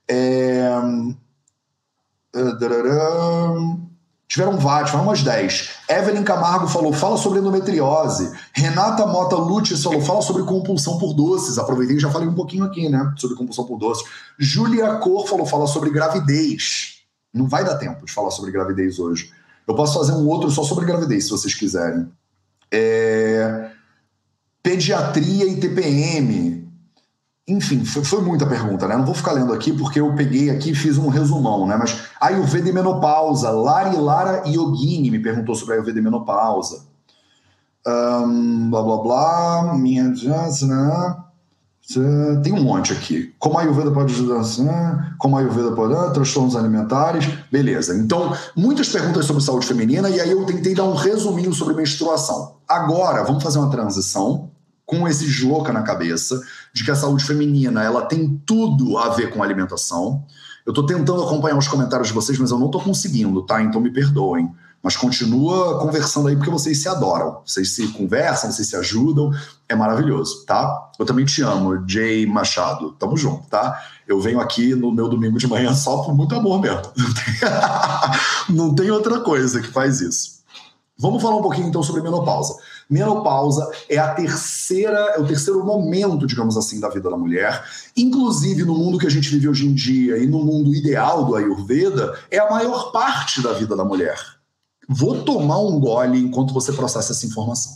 [0.08, 0.72] É...
[4.30, 5.72] Tiveram vários, foram umas 10.
[5.90, 8.32] Evelyn Camargo falou, fala sobre endometriose.
[8.54, 11.58] Renata Mota Lutz falou, fala sobre compulsão por doces.
[11.58, 13.12] Aproveitei e já falei um pouquinho aqui, né?
[13.18, 14.08] Sobre compulsão por doces.
[14.38, 17.00] Julia Cor falou, fala sobre gravidez.
[17.34, 19.32] Não vai dar tempo de falar sobre gravidez hoje.
[19.68, 22.08] Eu posso fazer um outro só sobre gravidez, se vocês quiserem.
[22.72, 23.72] É...
[24.62, 26.59] Pediatria e TPM.
[27.50, 28.96] Enfim, foi, foi, muita pergunta, né?
[28.96, 31.76] Não vou ficar lendo aqui porque eu peguei aqui e fiz um resumão, né?
[31.76, 33.50] Mas Ayurveda e menopausa.
[33.50, 36.84] Lari Lara Yogini me perguntou sobre Ayurveda e menopausa.
[37.88, 39.74] Um, blá blá blá.
[39.76, 40.10] Minha.
[40.10, 41.16] Né?
[42.44, 43.34] Tem um monte aqui.
[43.40, 45.16] Como a Ayurveda pode ajudar?
[45.18, 46.12] Como a Ayurveda pode ajudar?
[46.12, 47.28] Transtornos alimentares.
[47.52, 47.98] Beleza.
[47.98, 52.58] Então, muitas perguntas sobre saúde feminina e aí eu tentei dar um resuminho sobre menstruação.
[52.68, 54.52] Agora, vamos fazer uma transição
[54.86, 56.40] com esse joca na cabeça
[56.74, 60.26] de que a saúde feminina ela tem tudo a ver com alimentação.
[60.66, 63.62] Eu estou tentando acompanhar os comentários de vocês, mas eu não estou conseguindo, tá?
[63.62, 64.50] Então me perdoem.
[64.82, 67.42] Mas continua conversando aí porque vocês se adoram.
[67.46, 69.32] Vocês se conversam, vocês se ajudam.
[69.68, 70.92] É maravilhoso, tá?
[70.98, 72.92] Eu também te amo, Jay Machado.
[72.94, 73.78] Tamo junto, tá?
[74.08, 76.82] Eu venho aqui no meu domingo de manhã só por muito amor mesmo.
[78.50, 80.40] Não tem, outra coisa que faz isso.
[80.98, 82.56] Vamos falar um pouquinho então sobre menopausa.
[82.90, 87.64] Menopausa é a terceira, é o terceiro momento, digamos assim, da vida da mulher.
[87.96, 91.36] Inclusive no mundo que a gente vive hoje em dia e no mundo ideal do
[91.36, 94.20] Ayurveda, é a maior parte da vida da mulher.
[94.88, 97.72] Vou tomar um gole enquanto você processa essa informação.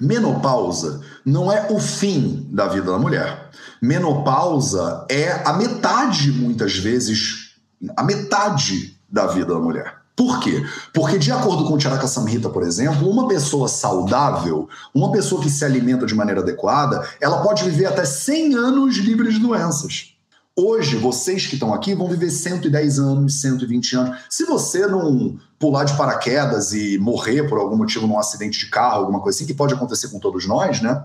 [0.00, 3.50] Menopausa não é o fim da vida da mulher.
[3.80, 7.54] Menopausa é a metade, muitas vezes,
[7.96, 9.97] a metade da vida da mulher.
[10.18, 10.66] Por quê?
[10.92, 15.48] Porque, de acordo com o Charaka Samhita, por exemplo, uma pessoa saudável, uma pessoa que
[15.48, 20.16] se alimenta de maneira adequada, ela pode viver até 100 anos livre de doenças.
[20.56, 24.18] Hoje, vocês que estão aqui vão viver 110 anos, 120 anos.
[24.28, 29.02] Se você não pular de paraquedas e morrer por algum motivo num acidente de carro,
[29.02, 31.00] alguma coisa assim, que pode acontecer com todos nós, né?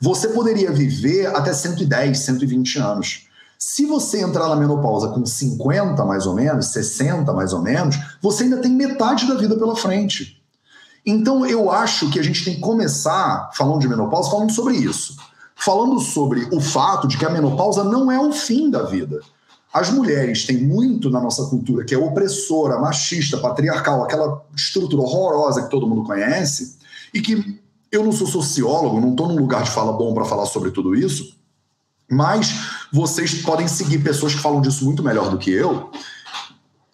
[0.00, 3.25] Você poderia viver até 110, 120 anos.
[3.58, 8.44] Se você entrar na menopausa com 50 mais ou menos, 60 mais ou menos, você
[8.44, 10.42] ainda tem metade da vida pela frente.
[11.04, 15.16] Então eu acho que a gente tem que começar falando de menopausa falando sobre isso
[15.56, 19.20] falando sobre o fato de que a menopausa não é o fim da vida.
[19.72, 25.62] As mulheres têm muito na nossa cultura que é opressora, machista, patriarcal, aquela estrutura horrorosa
[25.62, 26.76] que todo mundo conhece,
[27.12, 30.46] e que eu não sou sociólogo, não estou num lugar de fala bom para falar
[30.46, 31.36] sobre tudo isso,
[32.08, 35.90] mas vocês podem seguir pessoas que falam disso muito melhor do que eu.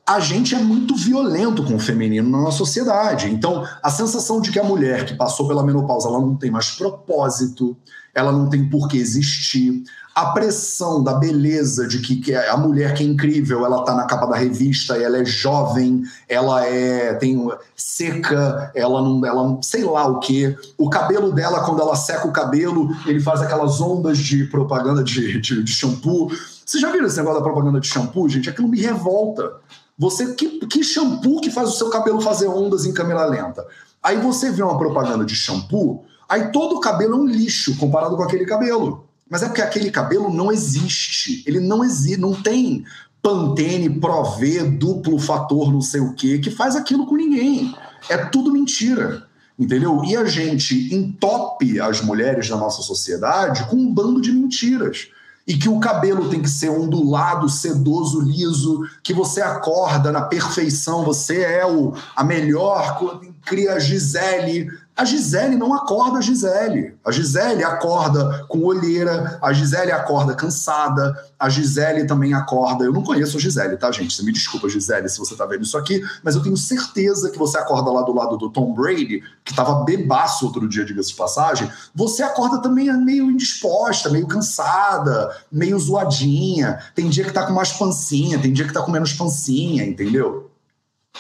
[0.07, 3.31] A gente é muito violento com o feminino na nossa sociedade.
[3.31, 6.71] Então, a sensação de que a mulher que passou pela menopausa ela não tem mais
[6.71, 7.77] propósito,
[8.15, 9.83] ela não tem por que existir,
[10.15, 14.05] a pressão da beleza de que, que a mulher que é incrível, ela tá na
[14.05, 20.07] capa da revista, ela é jovem, ela é tem seca, ela não, ela sei lá
[20.07, 20.55] o que.
[20.77, 25.41] O cabelo dela, quando ela seca o cabelo, ele faz aquelas ondas de propaganda de,
[25.41, 26.31] de, de shampoo.
[26.65, 28.51] Vocês já viram esse negócio da propaganda de shampoo, gente?
[28.51, 29.53] Aquilo me revolta.
[29.99, 33.67] Você que, que shampoo que faz o seu cabelo fazer ondas em câmera lenta?
[34.03, 38.17] Aí você vê uma propaganda de shampoo, aí todo o cabelo é um lixo comparado
[38.17, 39.07] com aquele cabelo.
[39.33, 41.43] Mas é porque aquele cabelo não existe.
[41.47, 42.85] Ele não existe, não tem
[43.23, 47.75] Pantene, Prové, duplo fator, não sei o quê, que faz aquilo com ninguém.
[48.11, 49.27] É tudo mentira.
[49.59, 50.05] Entendeu?
[50.05, 55.09] E a gente entope as mulheres da nossa sociedade com um bando de mentiras
[55.47, 61.05] e que o cabelo tem que ser ondulado, sedoso, liso, que você acorda na perfeição,
[61.05, 63.01] você é o, a melhor,
[63.45, 66.95] cria Gisele, a Gisele não acorda a Gisele.
[67.05, 72.85] A Gisele acorda com olheira, a Gisele acorda cansada, a Gisele também acorda.
[72.85, 74.15] Eu não conheço a Gisele, tá, gente?
[74.15, 77.39] Você me desculpa, Gisele, se você tá vendo isso aqui, mas eu tenho certeza que
[77.39, 81.17] você acorda lá do lado do Tom Brady, que tava bebaço outro dia, diga-se de
[81.17, 81.71] passagem.
[81.95, 86.79] Você acorda também meio indisposta, meio cansada, meio zoadinha.
[86.95, 90.51] Tem dia que tá com mais pancinha, tem dia que tá com menos pancinha, entendeu?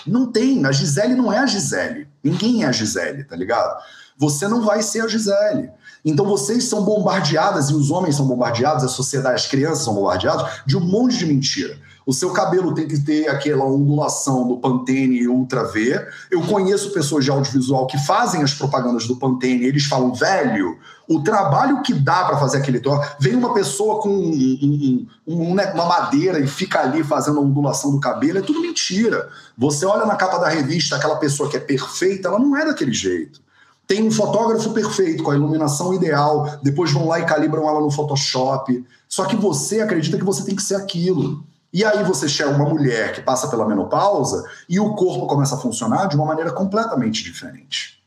[0.06, 0.66] Não tem.
[0.66, 2.11] A Gisele não é a Gisele.
[2.22, 3.82] Ninguém é a Gisele, tá ligado?
[4.16, 5.70] Você não vai ser a Gisele.
[6.04, 10.62] Então vocês são bombardeadas, e os homens são bombardeados, a sociedade, as crianças são bombardeadas
[10.66, 11.76] de um monte de mentira.
[12.04, 16.06] O seu cabelo tem que ter aquela ondulação do Pantene Ultra V.
[16.30, 20.78] Eu conheço pessoas de audiovisual que fazem as propagandas do Pantene, eles falam, velho,
[21.08, 23.16] o trabalho que dá para fazer aquele troço.
[23.18, 27.42] Vem uma pessoa com um, um, um, né, uma madeira e fica ali fazendo a
[27.42, 29.28] ondulação do cabelo, é tudo mentira.
[29.56, 32.92] Você olha na capa da revista, aquela pessoa que é perfeita, ela não é daquele
[32.92, 33.40] jeito.
[33.86, 37.90] Tem um fotógrafo perfeito, com a iluminação ideal, depois vão lá e calibram ela no
[37.90, 38.84] Photoshop.
[39.08, 41.44] Só que você acredita que você tem que ser aquilo.
[41.72, 45.58] E aí você chega uma mulher que passa pela menopausa e o corpo começa a
[45.58, 48.02] funcionar de uma maneira completamente diferente.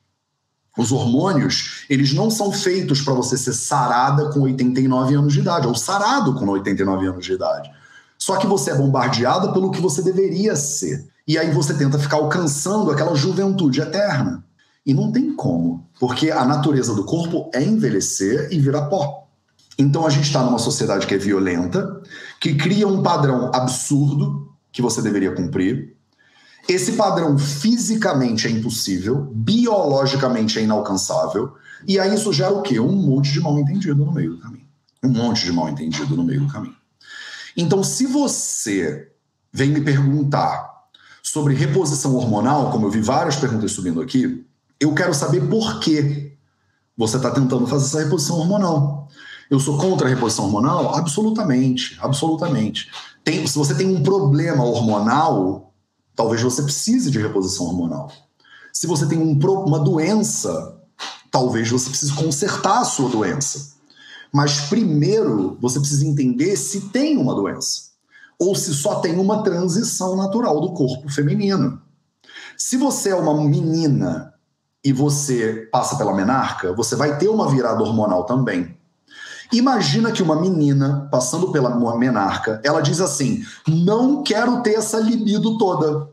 [0.78, 5.68] Os hormônios, eles não são feitos para você ser sarada com 89 anos de idade,
[5.68, 7.72] ou sarado com 89 anos de idade.
[8.18, 11.07] Só que você é bombardeada pelo que você deveria ser.
[11.28, 14.43] E aí você tenta ficar alcançando aquela juventude eterna.
[14.86, 19.24] E não tem como, porque a natureza do corpo é envelhecer e virar pó.
[19.78, 22.01] Então a gente está numa sociedade que é violenta,
[22.39, 25.95] que cria um padrão absurdo que você deveria cumprir.
[26.67, 31.53] Esse padrão fisicamente é impossível, biologicamente é inalcançável,
[31.88, 32.80] e aí isso gera o quê?
[32.80, 34.65] Um monte de mal entendido no meio do caminho.
[35.03, 36.76] Um monte de mal entendido no meio do caminho.
[37.55, 39.11] Então, se você
[39.53, 40.73] vem me perguntar
[41.21, 44.45] sobre reposição hormonal, como eu vi várias perguntas subindo aqui,
[44.80, 46.36] eu quero saber por que
[46.97, 49.05] você está tentando fazer essa reposição hormonal.
[49.50, 50.96] Eu sou contra a reposição hormonal?
[50.96, 52.89] Absolutamente, absolutamente.
[53.24, 55.74] Tem, se você tem um problema hormonal,
[56.16, 58.12] talvez você precise de reposição hormonal.
[58.74, 60.82] Se você tem um, uma doença,
[61.32, 63.76] talvez você precise consertar a sua doença.
[64.34, 67.86] Mas primeiro você precisa entender se tem uma doença
[68.38, 71.82] ou se só tem uma transição natural do corpo feminino.
[72.58, 74.34] Se você é uma menina
[74.84, 78.74] e você passa pela menarca, você vai ter uma virada hormonal também.
[79.52, 85.58] Imagina que uma menina passando pela menarca, ela diz assim: "Não quero ter essa libido
[85.58, 86.10] toda.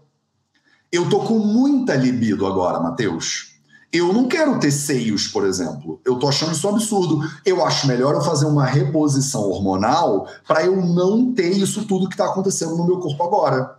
[0.91, 3.53] Eu tô com muita libido agora, Matheus.
[3.93, 6.01] Eu não quero ter seios, por exemplo.
[6.03, 7.20] Eu tô achando isso um absurdo.
[7.45, 12.14] Eu acho melhor eu fazer uma reposição hormonal para eu não ter isso tudo que
[12.14, 13.76] está acontecendo no meu corpo agora.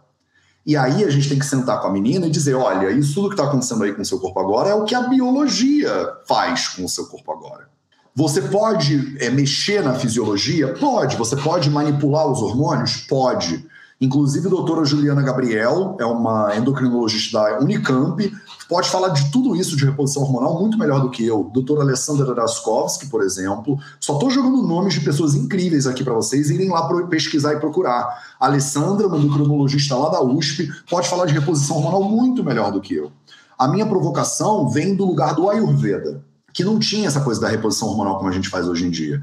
[0.66, 3.30] E aí a gente tem que sentar com a menina e dizer: olha, isso tudo
[3.30, 5.92] que está acontecendo aí com o seu corpo agora é o que a biologia
[6.28, 7.73] faz com o seu corpo agora.
[8.16, 10.76] Você pode é, mexer na fisiologia?
[10.76, 11.18] Pode.
[11.18, 12.98] Você pode manipular os hormônios?
[13.10, 13.66] Pode.
[14.00, 18.32] Inclusive, a doutora Juliana Gabriel é uma endocrinologista da Unicamp,
[18.68, 21.50] pode falar de tudo isso de reposição hormonal muito melhor do que eu.
[21.54, 23.80] Doutora Alessandra Raskovski, por exemplo.
[24.00, 28.36] Só estou jogando nomes de pessoas incríveis aqui para vocês irem lá pesquisar e procurar.
[28.40, 32.82] A Alessandra, uma endocrinologista lá da USP, pode falar de reposição hormonal muito melhor do
[32.82, 33.12] que eu.
[33.58, 36.22] A minha provocação vem do lugar do Ayurveda,
[36.54, 39.22] que não tinha essa coisa da reposição hormonal como a gente faz hoje em dia.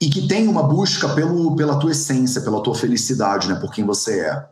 [0.00, 3.84] e que tem uma busca pelo, pela tua essência, pela tua felicidade, né, por quem
[3.84, 4.46] você é.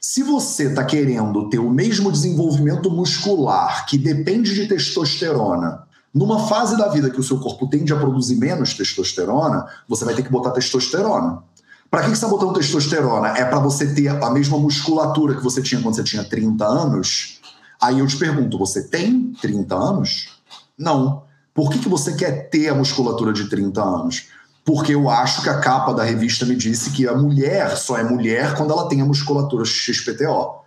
[0.00, 6.76] Se você está querendo ter o mesmo desenvolvimento muscular que depende de testosterona, numa fase
[6.76, 10.32] da vida que o seu corpo tende a produzir menos testosterona, você vai ter que
[10.32, 11.44] botar testosterona.
[11.90, 13.28] Para que, que você está botando testosterona?
[13.28, 17.40] É para você ter a mesma musculatura que você tinha quando você tinha 30 anos?
[17.80, 20.40] Aí eu te pergunto, você tem 30 anos?
[20.76, 21.27] Não.
[21.58, 24.28] Por que, que você quer ter a musculatura de 30 anos?
[24.64, 28.04] Porque eu acho que a capa da revista me disse que a mulher só é
[28.04, 30.60] mulher quando ela tem a musculatura XPTO.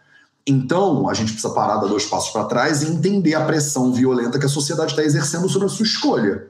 [0.45, 4.37] Então, a gente precisa parar, dar dois passos para trás e entender a pressão violenta
[4.37, 6.47] que a sociedade está exercendo sobre a sua escolha.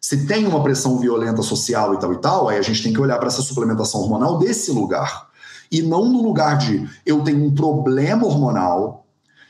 [0.00, 3.00] Se tem uma pressão violenta social e tal e tal, aí a gente tem que
[3.02, 5.28] olhar para essa suplementação hormonal desse lugar.
[5.70, 9.04] E não no lugar de eu tenho um problema hormonal,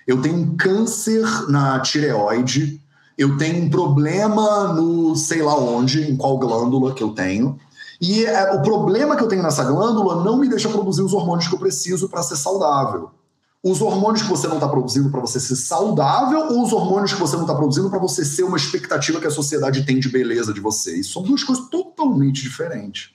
[0.08, 2.82] eu tenho um câncer na tireoide,
[3.16, 7.58] eu tenho um problema no sei lá onde, em qual glândula que eu tenho.
[8.00, 11.48] E é, o problema que eu tenho nessa glândula não me deixa produzir os hormônios
[11.48, 13.10] que eu preciso para ser saudável
[13.64, 17.18] os hormônios que você não está produzindo para você ser saudável ou os hormônios que
[17.18, 20.52] você não está produzindo para você ser uma expectativa que a sociedade tem de beleza
[20.52, 20.94] de você.
[20.98, 23.12] Isso são duas coisas totalmente diferentes.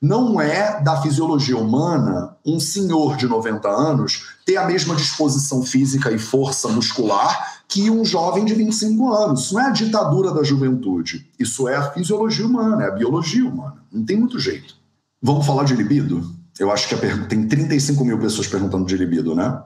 [0.00, 6.10] Não é da fisiologia humana um senhor de 90 anos ter a mesma disposição física
[6.10, 9.44] e força muscular que um jovem de 25 anos.
[9.44, 11.26] Isso não é a ditadura da juventude.
[11.38, 13.76] Isso é a fisiologia humana, é a biologia humana.
[13.90, 14.76] Não tem muito jeito.
[15.22, 16.22] Vamos falar de libido?
[16.58, 19.62] Eu acho que pergunta, tem 35 mil pessoas perguntando de libido, né?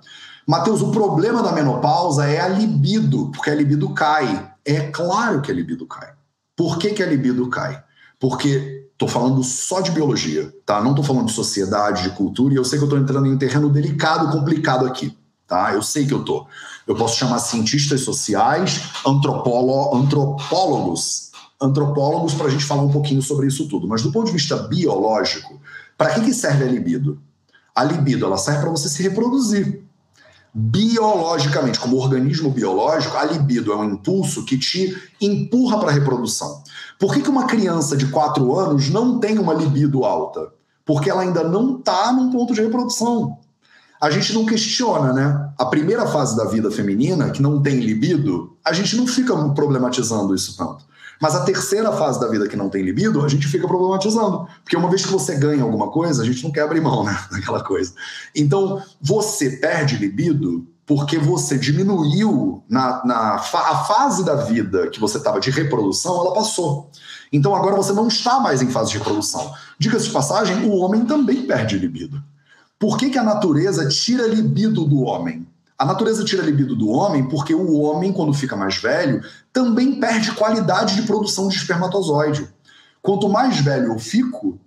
[0.46, 4.52] Mateus, o problema da menopausa é a libido, porque a libido cai.
[4.64, 6.10] É claro que a libido cai.
[6.54, 7.82] Por que, que a libido cai?
[8.20, 10.80] Porque estou falando só de biologia, tá?
[10.80, 13.32] Não estou falando de sociedade, de cultura, e eu sei que eu estou entrando em
[13.32, 15.74] um terreno delicado, complicado aqui, tá?
[15.74, 16.46] Eu sei que eu estou.
[16.86, 23.48] Eu posso chamar cientistas sociais, antropólogo, antropólogos, antropólogos para a gente falar um pouquinho sobre
[23.48, 23.88] isso tudo.
[23.88, 25.60] Mas do ponto de vista biológico,
[25.98, 27.20] para que, que serve a libido?
[27.74, 29.84] A libido ela serve para você se reproduzir.
[30.54, 36.62] Biologicamente, como organismo biológico, a libido é um impulso que te empurra para a reprodução.
[36.98, 40.52] Por que, que uma criança de 4 anos não tem uma libido alta?
[40.84, 43.38] Porque ela ainda não está num ponto de reprodução.
[44.00, 45.50] A gente não questiona, né?
[45.58, 50.34] A primeira fase da vida feminina, que não tem libido, a gente não fica problematizando
[50.34, 50.84] isso tanto.
[51.20, 54.46] Mas a terceira fase da vida que não tem libido, a gente fica problematizando.
[54.62, 57.18] Porque uma vez que você ganha alguma coisa, a gente não quer abrir mão né,
[57.32, 57.94] daquela coisa.
[58.34, 65.00] Então, você perde libido porque você diminuiu na, na fa a fase da vida que
[65.00, 66.90] você estava de reprodução, ela passou.
[67.32, 69.52] Então agora você não está mais em fase de reprodução.
[69.78, 72.22] Diga-se de passagem, o homem também perde libido.
[72.78, 75.46] Por que, que a natureza tira libido do homem?
[75.78, 79.98] A natureza tira a libido do homem porque o homem, quando fica mais velho, também
[79.98, 82.46] perde qualidade de produção de espermatozoide.
[83.00, 84.58] Quanto mais velho eu fico,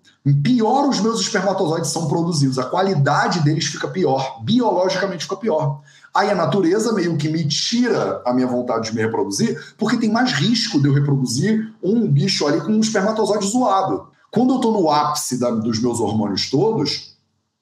[0.44, 2.58] pior os meus espermatozoides são produzidos.
[2.58, 5.82] A qualidade deles fica pior, biologicamente fica pior.
[6.12, 10.12] Aí a natureza meio que me tira a minha vontade de me reproduzir, porque tem
[10.12, 14.08] mais risco de eu reproduzir um bicho ali com um espermatozoide zoado.
[14.32, 17.19] Quando eu estou no ápice da, dos meus hormônios todos,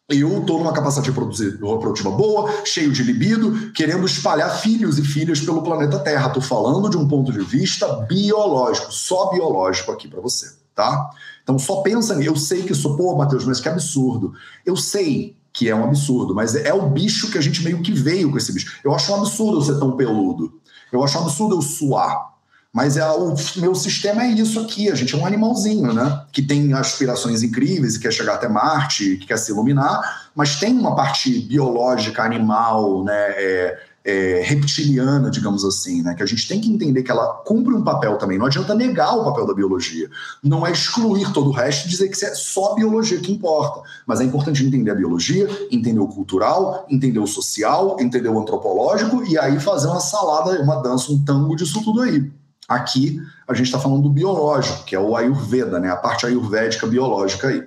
[0.09, 5.61] eu estou numa capacidade reprodutiva boa, cheio de libido, querendo espalhar filhos e filhas pelo
[5.61, 6.27] planeta Terra.
[6.27, 11.09] Estou falando de um ponto de vista biológico, só biológico aqui para você, tá?
[11.43, 12.13] Então só pensa.
[12.23, 14.33] Eu sei que isso, pô, Matheus, mas que absurdo.
[14.65, 17.91] Eu sei que é um absurdo, mas é o bicho que a gente meio que
[17.91, 18.79] veio com esse bicho.
[18.85, 20.53] Eu acho um absurdo eu ser tão peludo.
[20.89, 22.36] Eu acho um absurdo eu suar.
[22.77, 26.21] Mas é, o meu sistema é isso aqui, a gente é um animalzinho, né?
[26.31, 30.77] Que tem aspirações incríveis e quer chegar até Marte, que quer se iluminar, mas tem
[30.77, 33.13] uma parte biológica, animal, né?
[33.13, 36.13] É, é, reptiliana, digamos assim, né?
[36.13, 38.37] Que a gente tem que entender que ela cumpre um papel também.
[38.37, 40.07] Não adianta negar o papel da biologia.
[40.43, 43.81] Não é excluir todo o resto e dizer que é só a biologia que importa.
[44.05, 49.23] Mas é importante entender a biologia, entender o cultural, entender o social, entender o antropológico
[49.23, 52.31] e aí fazer uma salada, uma dança, um tango disso tudo aí.
[52.67, 55.89] Aqui a gente está falando do biológico, que é o Ayurveda, né?
[55.89, 57.63] a parte ayurvédica biológica aí.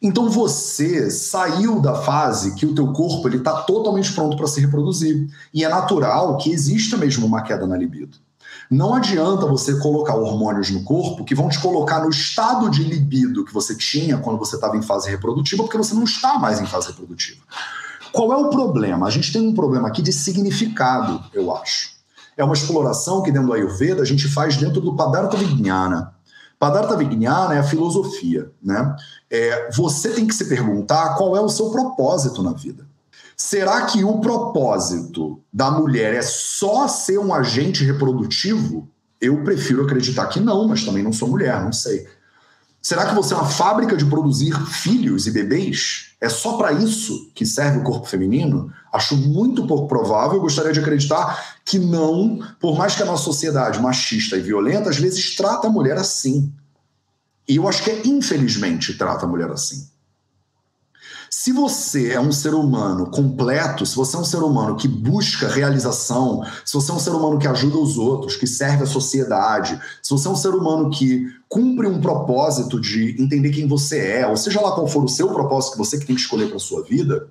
[0.00, 4.60] Então você saiu da fase que o teu corpo ele está totalmente pronto para se
[4.60, 5.28] reproduzir.
[5.52, 8.18] E é natural que exista mesmo uma queda na libido.
[8.70, 13.44] Não adianta você colocar hormônios no corpo que vão te colocar no estado de libido
[13.44, 16.66] que você tinha quando você estava em fase reprodutiva, porque você não está mais em
[16.66, 17.42] fase reprodutiva.
[18.12, 19.06] Qual é o problema?
[19.06, 21.93] A gente tem um problema aqui de significado, eu acho
[22.36, 26.14] é uma exploração que dentro do Ayurveda a gente faz dentro do Padartha Vijnana.
[26.58, 28.96] Padartha Vijnana é a filosofia, né?
[29.30, 32.86] É, você tem que se perguntar qual é o seu propósito na vida.
[33.36, 38.88] Será que o propósito da mulher é só ser um agente reprodutivo?
[39.20, 42.06] Eu prefiro acreditar que não, mas também não sou mulher, não sei.
[42.84, 46.10] Será que você é uma fábrica de produzir filhos e bebês?
[46.20, 48.70] É só para isso que serve o corpo feminino?
[48.92, 50.34] Acho muito pouco provável.
[50.34, 54.90] Eu gostaria de acreditar que não, por mais que a nossa sociedade machista e violenta
[54.90, 56.52] às vezes trata a mulher assim.
[57.48, 59.88] E eu acho que é infelizmente trata a mulher assim.
[61.36, 65.48] Se você é um ser humano completo, se você é um ser humano que busca
[65.48, 69.78] realização, se você é um ser humano que ajuda os outros, que serve a sociedade,
[70.00, 74.26] se você é um ser humano que cumpre um propósito de entender quem você é,
[74.28, 76.84] ou seja lá qual for o seu propósito que você tem que escolher para sua
[76.84, 77.28] vida,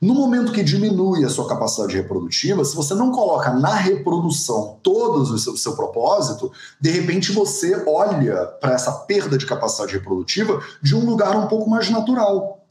[0.00, 5.32] no momento que diminui a sua capacidade reprodutiva, se você não coloca na reprodução todos
[5.32, 10.94] o seu, seu propósito, de repente você olha para essa perda de capacidade reprodutiva de
[10.94, 12.63] um lugar um pouco mais natural.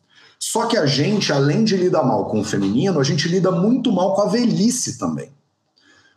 [0.46, 3.94] Só que a gente, além de lidar mal com o feminino, a gente lida muito
[3.94, 5.32] mal com a velhice também.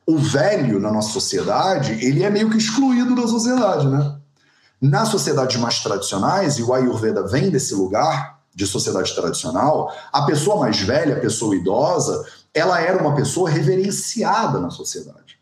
[0.05, 4.17] O velho na nossa sociedade, ele é meio que excluído da sociedade, né?
[4.83, 10.59] Nas sociedades mais tradicionais, e o Ayurveda vem desse lugar de sociedade tradicional, a pessoa
[10.59, 15.36] mais velha, a pessoa idosa, ela era uma pessoa reverenciada na sociedade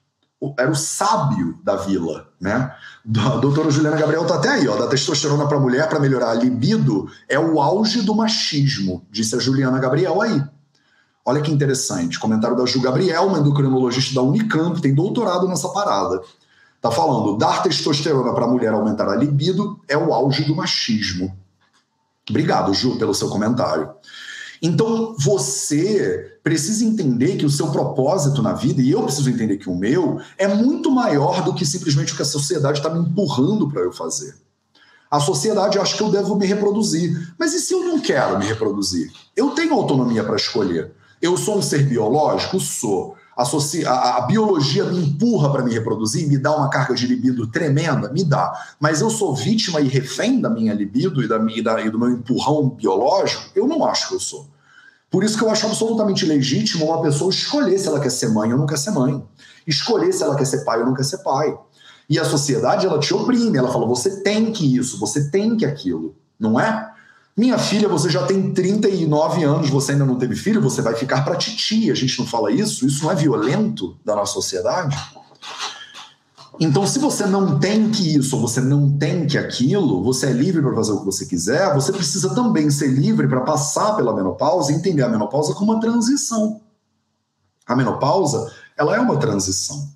[0.59, 2.74] era o sábio da vila, né?
[3.16, 6.34] A doutora Juliana Gabriel tá até aí, ó, da testosterona para mulher para melhorar a
[6.34, 10.42] libido é o auge do machismo, disse a Juliana Gabriel aí.
[11.24, 16.20] Olha que interessante, comentário da Ju Gabriel, uma endocrinologista da Unicamp, tem doutorado nessa parada.
[16.80, 21.34] Tá falando, dar testosterona para mulher aumentar a libido é o auge do machismo.
[22.28, 23.90] Obrigado, Ju, pelo seu comentário.
[24.66, 29.68] Então, você precisa entender que o seu propósito na vida, e eu preciso entender que
[29.68, 33.68] o meu, é muito maior do que simplesmente o que a sociedade está me empurrando
[33.68, 34.34] para eu fazer.
[35.10, 37.34] A sociedade acha que eu devo me reproduzir.
[37.38, 39.12] Mas e se eu não quero me reproduzir?
[39.36, 40.92] Eu tenho autonomia para escolher.
[41.20, 42.58] Eu sou um ser biológico?
[42.58, 43.16] Sou.
[43.36, 48.10] A, a, biologia me empurra para me reproduzir, me dá uma carga de libido tremenda?
[48.10, 48.50] Me dá.
[48.80, 51.98] Mas eu sou vítima e refém da minha libido e, da, e, da, e do
[51.98, 53.50] meu empurrão biológico?
[53.54, 54.53] Eu não acho que eu sou.
[55.14, 58.52] Por isso que eu acho absolutamente legítimo uma pessoa escolher se ela quer ser mãe
[58.52, 59.22] ou não quer ser mãe.
[59.64, 61.56] Escolher se ela quer ser pai ou não quer ser pai.
[62.10, 63.56] E a sociedade, ela te oprime.
[63.56, 66.16] Ela fala, você tem que isso, você tem que aquilo.
[66.36, 66.90] Não é?
[67.36, 71.24] Minha filha, você já tem 39 anos, você ainda não teve filho, você vai ficar
[71.24, 71.92] para titi.
[71.92, 72.84] A gente não fala isso?
[72.84, 74.96] Isso não é violento da nossa sociedade?
[76.61, 80.62] Então, se você não tem que isso, você não tem que aquilo, você é livre
[80.62, 84.70] para fazer o que você quiser, você precisa também ser livre para passar pela menopausa
[84.70, 86.61] e entender a menopausa como uma transição.
[87.66, 89.88] A menopausa, ela é uma transição.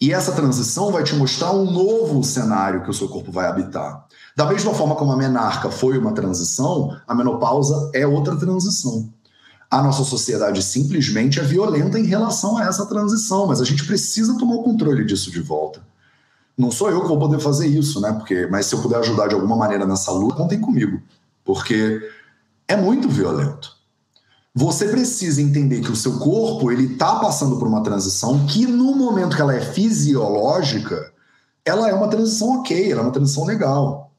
[0.00, 4.06] E essa transição vai te mostrar um novo cenário que o seu corpo vai habitar.
[4.34, 9.12] Da mesma forma como a menarca foi uma transição, a menopausa é outra transição
[9.72, 14.36] a nossa sociedade simplesmente é violenta em relação a essa transição, mas a gente precisa
[14.36, 15.80] tomar o controle disso de volta.
[16.58, 18.12] Não sou eu que vou poder fazer isso, né?
[18.12, 21.00] Porque, mas se eu puder ajudar de alguma maneira nessa luta, contem comigo,
[21.42, 22.06] porque
[22.68, 23.74] é muito violento.
[24.54, 28.94] Você precisa entender que o seu corpo ele está passando por uma transição que no
[28.94, 31.14] momento que ela é fisiológica,
[31.64, 34.11] ela é uma transição ok, ela é uma transição legal.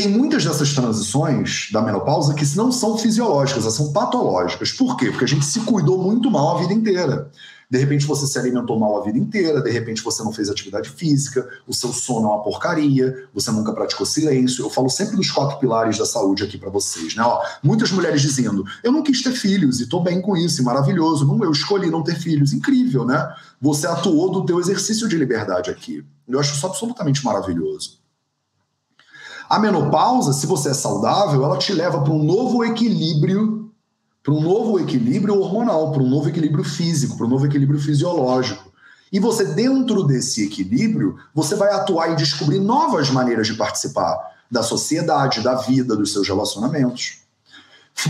[0.00, 4.72] Tem muitas dessas transições da menopausa que não são fisiológicas, elas são patológicas.
[4.72, 5.10] Por quê?
[5.10, 7.30] Porque a gente se cuidou muito mal a vida inteira.
[7.68, 10.88] De repente você se alimentou mal a vida inteira, de repente você não fez atividade
[10.88, 14.64] física, o seu sono é uma porcaria, você nunca praticou silêncio.
[14.64, 17.22] Eu falo sempre dos quatro pilares da saúde aqui para vocês, né?
[17.22, 21.26] Ó, muitas mulheres dizendo: "Eu não quis ter filhos e tô bem com isso, maravilhoso.
[21.26, 22.54] Não, eu escolhi não ter filhos".
[22.54, 23.34] Incrível, né?
[23.60, 26.02] Você atuou do teu exercício de liberdade aqui.
[26.26, 27.99] Eu acho isso absolutamente maravilhoso.
[29.50, 33.68] A menopausa, se você é saudável, ela te leva para um novo equilíbrio,
[34.22, 38.70] para um novo equilíbrio hormonal, para um novo equilíbrio físico, para um novo equilíbrio fisiológico.
[39.12, 44.16] E você, dentro desse equilíbrio, você vai atuar e descobrir novas maneiras de participar
[44.48, 47.18] da sociedade, da vida, dos seus relacionamentos.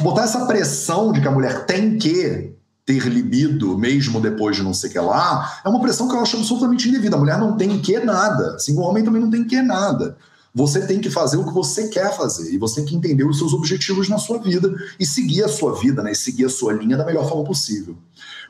[0.03, 2.53] Botar essa pressão de que a mulher tem que
[2.85, 6.21] ter libido mesmo depois de não sei o que lá, é uma pressão que eu
[6.21, 7.17] acho absolutamente indevida.
[7.17, 10.19] A mulher não tem que nada, assim, o homem também não tem que nada.
[10.55, 13.39] Você tem que fazer o que você quer fazer e você tem que entender os
[13.39, 16.13] seus objetivos na sua vida e seguir a sua vida, né?
[16.13, 17.97] E seguir a sua linha da melhor forma possível.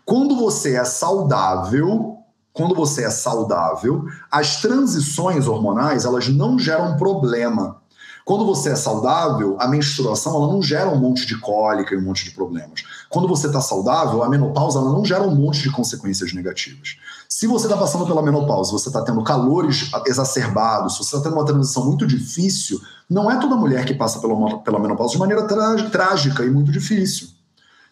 [0.04, 2.16] Quando você é saudável,
[2.52, 7.79] quando você é saudável, as transições hormonais elas não geram problema.
[8.24, 12.02] Quando você é saudável, a menstruação ela não gera um monte de cólica e um
[12.02, 12.82] monte de problemas.
[13.08, 16.96] Quando você está saudável, a menopausa ela não gera um monte de consequências negativas.
[17.28, 21.38] Se você está passando pela menopausa, você está tendo calores exacerbados, se você está tendo
[21.38, 25.44] uma transição muito difícil, não é toda mulher que passa pela, pela menopausa de maneira
[25.44, 27.28] trágica e muito difícil.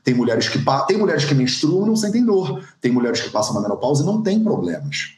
[0.05, 2.63] Tem mulheres que tem mulheres que menstruam e não sentem dor.
[2.81, 5.18] Tem mulheres que passam na menopausa e não têm problemas.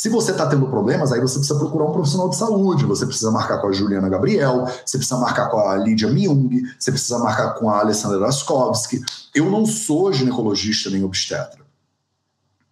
[0.00, 3.30] Se você está tendo problemas, aí você precisa procurar um profissional de saúde, você precisa
[3.30, 7.50] marcar com a Juliana Gabriel, você precisa marcar com a Lídia Myung, você precisa marcar
[7.56, 9.02] com a Alessandra Raskowski.
[9.34, 11.60] Eu não sou ginecologista nem obstetra.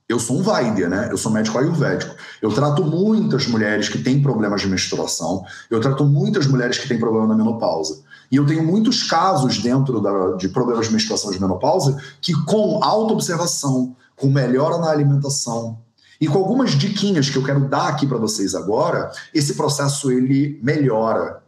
[0.09, 1.09] Eu sou um Vaidya, né?
[1.11, 2.15] Eu sou médico ayurvédico.
[2.41, 6.99] Eu trato muitas mulheres que têm problemas de menstruação, eu trato muitas mulheres que têm
[6.99, 8.01] problema na menopausa.
[8.33, 12.83] E eu tenho muitos casos dentro da, de problemas de menstruação de menopausa que, com
[12.83, 15.77] auto-observação, com melhora na alimentação,
[16.21, 20.59] e com algumas diquinhas que eu quero dar aqui para vocês agora, esse processo ele
[20.63, 21.43] melhora.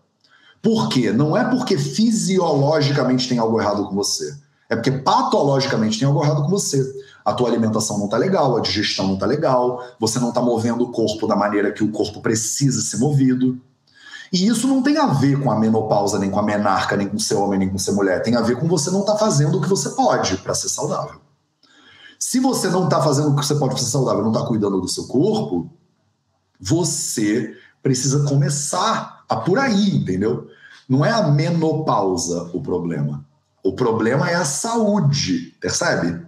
[0.62, 1.10] Por quê?
[1.10, 4.36] Não é porque fisiologicamente tem algo errado com você.
[4.68, 6.84] É porque patologicamente tem algo errado com você.
[7.24, 10.84] A tua alimentação não está legal, a digestão não está legal, você não está movendo
[10.84, 13.60] o corpo da maneira que o corpo precisa ser movido.
[14.32, 17.18] E isso não tem a ver com a menopausa, nem com a menarca, nem com
[17.18, 18.22] ser homem, nem com ser mulher.
[18.22, 20.68] Tem a ver com você não estar tá fazendo o que você pode para ser
[20.68, 21.20] saudável.
[22.20, 24.88] Se você não está fazendo o que você pode ser saudável, não está cuidando do
[24.88, 25.70] seu corpo,
[26.60, 30.46] você precisa começar a por aí, entendeu?
[30.86, 33.24] Não é a menopausa o problema.
[33.64, 36.20] O problema é a saúde, percebe?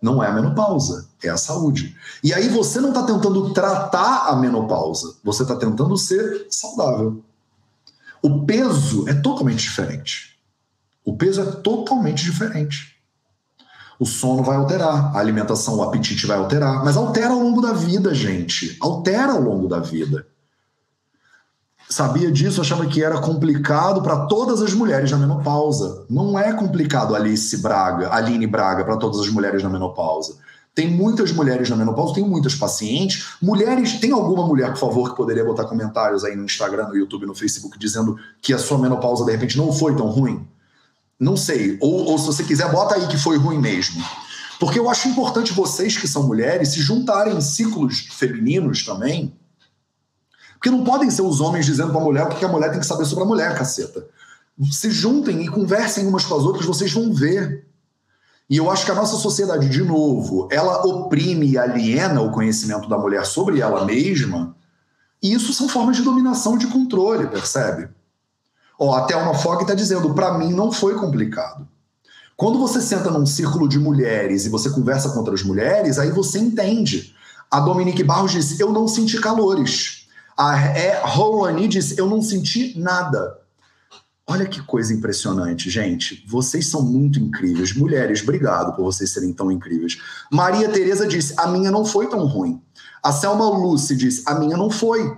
[0.00, 1.94] Não é a menopausa, é a saúde.
[2.24, 7.22] E aí você não está tentando tratar a menopausa, você está tentando ser saudável.
[8.22, 10.38] O peso é totalmente diferente.
[11.04, 12.95] O peso é totalmente diferente.
[13.98, 17.72] O sono vai alterar, a alimentação, o apetite vai alterar, mas altera ao longo da
[17.72, 18.76] vida, gente.
[18.80, 20.26] Altera ao longo da vida.
[21.88, 26.04] Sabia disso, achava que era complicado para todas as mulheres na menopausa.
[26.10, 30.34] Não é complicado, Alice Braga, Aline Braga, para todas as mulheres na menopausa.
[30.74, 33.28] Tem muitas mulheres na menopausa, tem muitas pacientes.
[33.40, 37.24] Mulheres, tem alguma mulher, por favor, que poderia botar comentários aí no Instagram, no YouTube,
[37.24, 40.46] no Facebook, dizendo que a sua menopausa de repente não foi tão ruim?
[41.18, 41.78] Não sei.
[41.80, 44.04] Ou, ou se você quiser, bota aí que foi ruim mesmo.
[44.58, 49.34] Porque eu acho importante vocês que são mulheres se juntarem em ciclos femininos também.
[50.54, 52.80] Porque não podem ser os homens dizendo para a mulher o que a mulher tem
[52.80, 54.06] que saber sobre a mulher, caceta.
[54.70, 57.66] Se juntem e conversem umas com as outras, vocês vão ver.
[58.48, 62.88] E eu acho que a nossa sociedade, de novo, ela oprime e aliena o conhecimento
[62.88, 64.56] da mulher sobre ela mesma.
[65.22, 67.88] E isso são formas de dominação e de controle, percebe?
[68.78, 71.66] Ó, até uma Fogg está dizendo, para mim não foi complicado.
[72.36, 76.38] Quando você senta num círculo de mulheres e você conversa com outras mulheres, aí você
[76.38, 77.14] entende.
[77.50, 80.06] A Dominique Barros disse, eu não senti calores.
[80.36, 83.38] A é, Rolani disse, eu não senti nada.
[84.28, 86.24] Olha que coisa impressionante, gente.
[86.26, 87.74] Vocês são muito incríveis.
[87.74, 89.98] Mulheres, obrigado por vocês serem tão incríveis.
[90.32, 92.60] Maria Tereza disse: "A minha não foi tão ruim".
[93.00, 95.16] A Selma Lucy disse: "A minha não foi".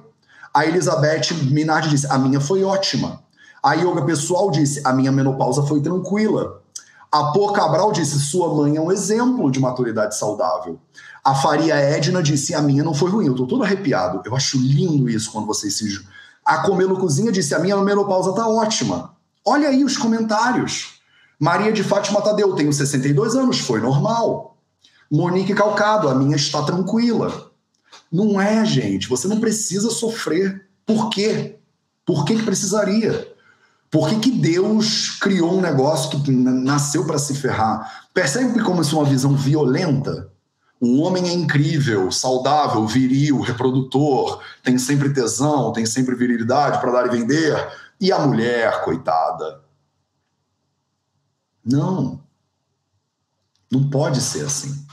[0.53, 3.23] A Elizabeth Minardi disse: "A minha foi ótima".
[3.63, 6.63] A yoga pessoal disse: a minha menopausa foi tranquila.
[7.11, 10.79] A Pô Cabral disse: sua mãe é um exemplo de maturidade saudável.
[11.25, 13.27] A Faria Edna disse: a minha não foi ruim.
[13.27, 14.23] Eu tô todo arrepiado.
[14.25, 16.07] Eu acho lindo isso quando vocês se.
[16.45, 19.15] A Comelo Cozinha disse: a minha menopausa tá ótima.
[19.45, 20.99] Olha aí os comentários.
[21.41, 24.57] Maria de Fátima Tadeu, tenho 62 anos, foi normal.
[25.11, 27.51] Monique Calcado, a minha está tranquila.
[28.11, 29.09] Não é, gente.
[29.09, 30.67] Você não precisa sofrer.
[30.85, 31.59] Por quê?
[32.05, 33.37] Por que, que precisaria?
[33.91, 38.07] Por que, que Deus criou um negócio que nasceu para se ferrar?
[38.13, 40.31] Percebe como é uma visão violenta?
[40.81, 47.07] O homem é incrível, saudável, viril, reprodutor, tem sempre tesão, tem sempre virilidade para dar
[47.07, 47.57] e vender.
[48.01, 49.61] E a mulher, coitada?
[51.65, 52.21] Não.
[53.71, 54.87] Não pode ser assim.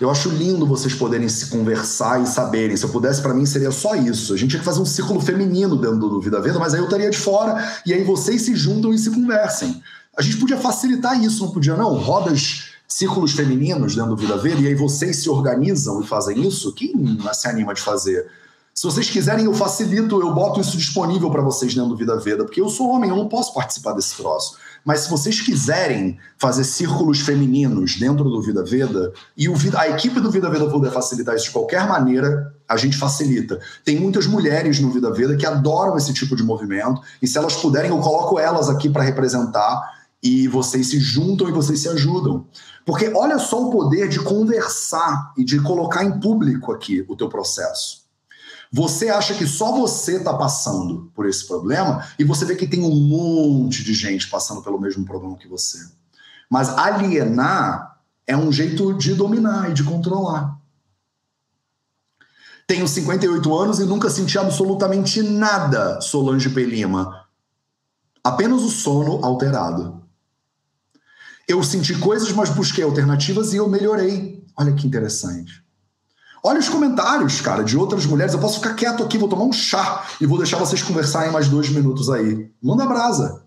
[0.00, 2.74] Eu acho lindo vocês poderem se conversar e saberem.
[2.74, 4.32] Se eu pudesse, para mim, seria só isso.
[4.32, 6.84] A gente tinha que fazer um círculo feminino dentro do Vida Veda, mas aí eu
[6.84, 9.82] estaria de fora e aí vocês se juntam e se conversem.
[10.16, 11.98] A gente podia facilitar isso, não podia, não?
[11.98, 16.72] Rodas, círculos femininos dentro do Vida Veda, e aí vocês se organizam e fazem isso?
[16.72, 18.26] Quem se anima de fazer?
[18.74, 22.44] Se vocês quiserem, eu facilito, eu boto isso disponível para vocês dentro do Vida Veda,
[22.44, 24.56] porque eu sou homem, eu não posso participar desse troço.
[24.84, 30.20] Mas se vocês quiserem fazer círculos femininos dentro do Vida Veda, e o, a equipe
[30.20, 33.60] do Vida Veda puder facilitar isso de qualquer maneira, a gente facilita.
[33.84, 37.56] Tem muitas mulheres no Vida Veda que adoram esse tipo de movimento, e se elas
[37.56, 42.46] puderem, eu coloco elas aqui para representar, e vocês se juntam e vocês se ajudam.
[42.84, 47.28] Porque olha só o poder de conversar e de colocar em público aqui o teu
[47.28, 47.99] processo.
[48.72, 52.82] Você acha que só você está passando por esse problema e você vê que tem
[52.82, 55.78] um monte de gente passando pelo mesmo problema que você.
[56.48, 60.56] Mas alienar é um jeito de dominar e de controlar.
[62.64, 67.26] Tenho 58 anos e nunca senti absolutamente nada, Solange Pelima.
[68.22, 70.00] Apenas o sono alterado.
[71.48, 74.46] Eu senti coisas, mas busquei alternativas e eu melhorei.
[74.56, 75.64] Olha que interessante.
[76.42, 78.32] Olha os comentários, cara, de outras mulheres.
[78.32, 81.48] Eu posso ficar quieto aqui, vou tomar um chá e vou deixar vocês conversarem mais
[81.48, 82.50] dois minutos aí.
[82.62, 83.42] Manda brasa.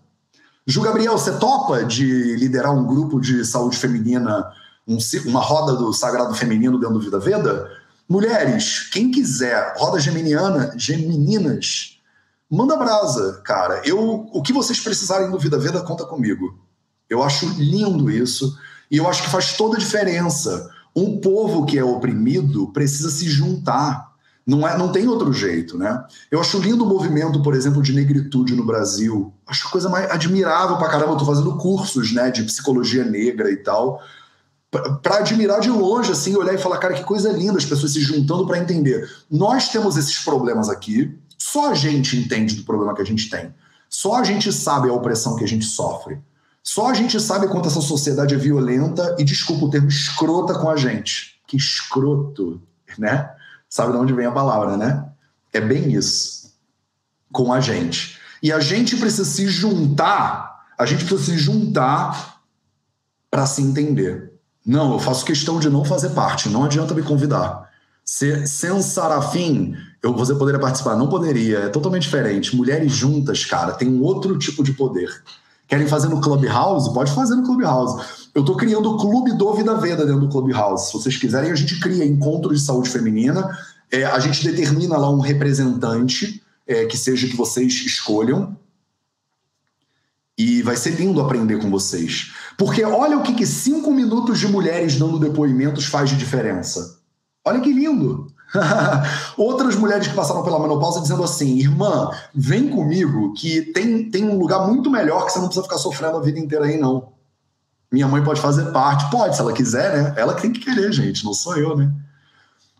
[0.66, 4.50] Ju Gabriel, você topa de liderar um grupo de saúde feminina,
[4.86, 7.68] um, uma roda do sagrado feminino dentro do Vida Veda?
[8.08, 11.98] Mulheres, quem quiser, roda geminiana, gemininas,
[12.50, 13.82] manda brasa, cara.
[13.84, 16.58] Eu, o que vocês precisarem do Vida Veda, conta comigo.
[17.10, 18.56] Eu acho lindo isso
[18.90, 20.70] e eu acho que faz toda a diferença.
[20.94, 24.12] Um povo que é oprimido precisa se juntar.
[24.46, 26.04] Não, é, não tem outro jeito, né?
[26.30, 29.32] Eu acho lindo o movimento, por exemplo, de negritude no Brasil.
[29.46, 31.12] Acho coisa mais admirável pra caramba.
[31.12, 34.02] Eu tô fazendo cursos, né, de psicologia negra e tal.
[35.02, 38.00] Para admirar de longe, assim, olhar e falar, cara, que coisa linda, as pessoas se
[38.00, 39.08] juntando para entender.
[39.30, 43.54] Nós temos esses problemas aqui, só a gente entende do problema que a gente tem.
[43.88, 46.18] Só a gente sabe a opressão que a gente sofre.
[46.64, 50.70] Só a gente sabe quanto essa sociedade é violenta e, desculpa o termo, escrota com
[50.70, 51.38] a gente.
[51.46, 52.62] Que escroto,
[52.98, 53.30] né?
[53.68, 55.04] Sabe de onde vem a palavra, né?
[55.52, 56.54] É bem isso.
[57.30, 58.18] Com a gente.
[58.42, 62.40] E a gente precisa se juntar, a gente precisa se juntar
[63.30, 64.32] para se entender.
[64.64, 67.68] Não, eu faço questão de não fazer parte, não adianta me convidar.
[68.02, 70.96] Se, sem Sarafim, eu, você poderia participar?
[70.96, 72.56] Não poderia, é totalmente diferente.
[72.56, 75.10] Mulheres juntas, cara, tem um outro tipo de poder.
[75.74, 76.94] Querem fazer no Clubhouse?
[76.94, 78.00] Pode fazer no Clubhouse.
[78.32, 80.86] Eu estou criando o Clube do Vida Veda dentro do Clubhouse.
[80.86, 83.58] Se vocês quiserem, a gente cria encontros de saúde feminina.
[83.90, 88.56] É, a gente determina lá um representante é, que seja que vocês escolham.
[90.38, 92.32] E vai ser lindo aprender com vocês.
[92.56, 97.00] Porque olha o que, que cinco minutos de mulheres dando depoimentos faz de diferença.
[97.44, 98.32] Olha que lindo!
[99.36, 104.38] Outras mulheres que passaram pela menopausa dizendo assim: irmã, vem comigo que tem, tem um
[104.38, 107.12] lugar muito melhor que você não precisa ficar sofrendo a vida inteira aí, não.
[107.90, 109.10] Minha mãe pode fazer parte.
[109.10, 110.14] Pode, se ela quiser, né?
[110.16, 111.90] Ela que tem que querer, gente, não sou eu, né?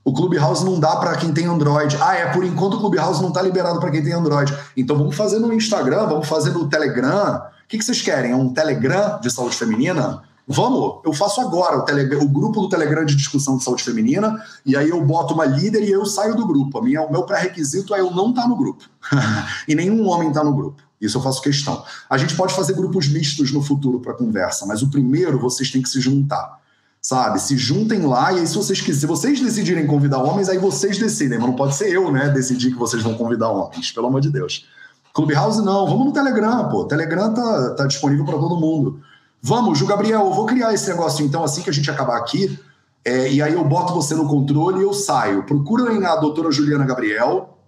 [0.04, 1.96] O Clubhouse não dá para quem tem Android.
[2.00, 4.54] Ah, é, por enquanto o Clubhouse não tá liberado para quem tem Android.
[4.76, 7.36] Então vamos fazer no Instagram, vamos fazer no Telegram.
[7.36, 8.32] O que, que vocês querem?
[8.32, 10.22] É um Telegram de saúde feminina?
[10.46, 14.42] Vamos, eu faço agora o, tele, o, grupo do Telegram de discussão de saúde feminina,
[14.64, 16.78] e aí eu boto uma líder e eu saio do grupo.
[16.78, 18.84] A minha, o meu pré-requisito é eu não estar tá no grupo.
[19.66, 20.82] e nenhum homem está no grupo.
[21.00, 21.82] Isso eu faço questão.
[22.08, 25.82] A gente pode fazer grupos mistos no futuro para conversa, mas o primeiro vocês têm
[25.82, 26.58] que se juntar.
[27.00, 27.38] Sabe?
[27.38, 30.98] Se juntem lá e aí, se vocês quiserem, se vocês decidirem convidar homens, aí vocês
[30.98, 34.22] decidem, mas não pode ser eu, né, decidir que vocês vão convidar homens, pelo amor
[34.22, 34.66] de Deus.
[35.12, 36.86] Clubhouse não, vamos no Telegram, pô.
[36.86, 39.00] Telegram tá, tá disponível para todo mundo.
[39.46, 42.58] Vamos, Ju Gabriel, eu vou criar esse negócio então assim que a gente acabar aqui.
[43.04, 45.42] É, e aí eu boto você no controle e eu saio.
[45.42, 47.58] Procurem a doutora Juliana Gabriel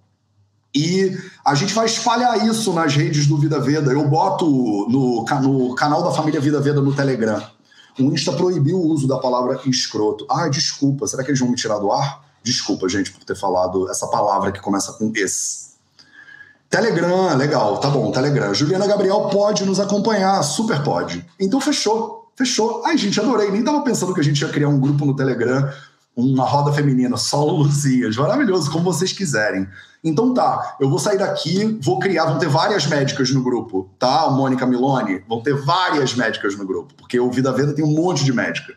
[0.74, 1.14] e
[1.44, 3.92] a gente vai espalhar isso nas redes do Vida Veda.
[3.92, 4.46] Eu boto
[4.88, 7.46] no, no canal da família Vida Veda no Telegram.
[7.98, 10.24] O Insta proibiu o uso da palavra escroto.
[10.30, 12.24] Ah, desculpa, será que eles vão me tirar do ar?
[12.42, 15.75] Desculpa, gente, por ter falado essa palavra que começa com esse.
[16.76, 18.52] Telegram, legal, tá bom, Telegram.
[18.52, 21.24] Juliana Gabriel pode nos acompanhar, super pode.
[21.40, 22.82] Então fechou, fechou.
[22.84, 23.50] Ai, gente, adorei.
[23.50, 25.70] Nem tava pensando que a gente ia criar um grupo no Telegram,
[26.14, 28.14] uma roda feminina, solo Luzias.
[28.18, 29.66] Maravilhoso, como vocês quiserem.
[30.04, 34.28] Então tá, eu vou sair daqui, vou criar, vão ter várias médicas no grupo, tá?
[34.28, 38.22] Mônica Milone, vão ter várias médicas no grupo, porque o Vida Veda tem um monte
[38.22, 38.74] de médica.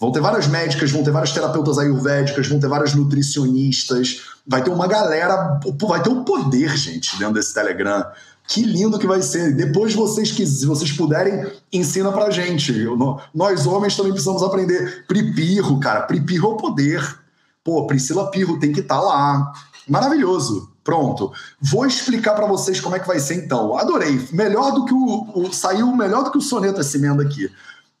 [0.00, 4.70] Vão ter várias médicas, vão ter várias terapeutas ayurvédicas, vão ter várias nutricionistas, vai ter
[4.70, 8.04] uma galera, vai ter um poder, gente, dentro desse Telegram.
[8.46, 9.54] Que lindo que vai ser.
[9.54, 12.78] Depois vocês que se vocês puderem, ensina pra gente.
[12.78, 12.96] Eu,
[13.34, 15.04] nós homens também precisamos aprender.
[15.08, 17.18] Pripirro, cara, Pripirro é o poder.
[17.64, 19.52] Pô, Priscila Pirro tem que estar tá lá.
[19.88, 20.70] Maravilhoso.
[20.84, 21.32] Pronto.
[21.60, 23.76] Vou explicar para vocês como é que vai ser então.
[23.76, 24.28] Adorei.
[24.30, 27.50] Melhor do que o, o saiu melhor do que o soneto esse menda aqui.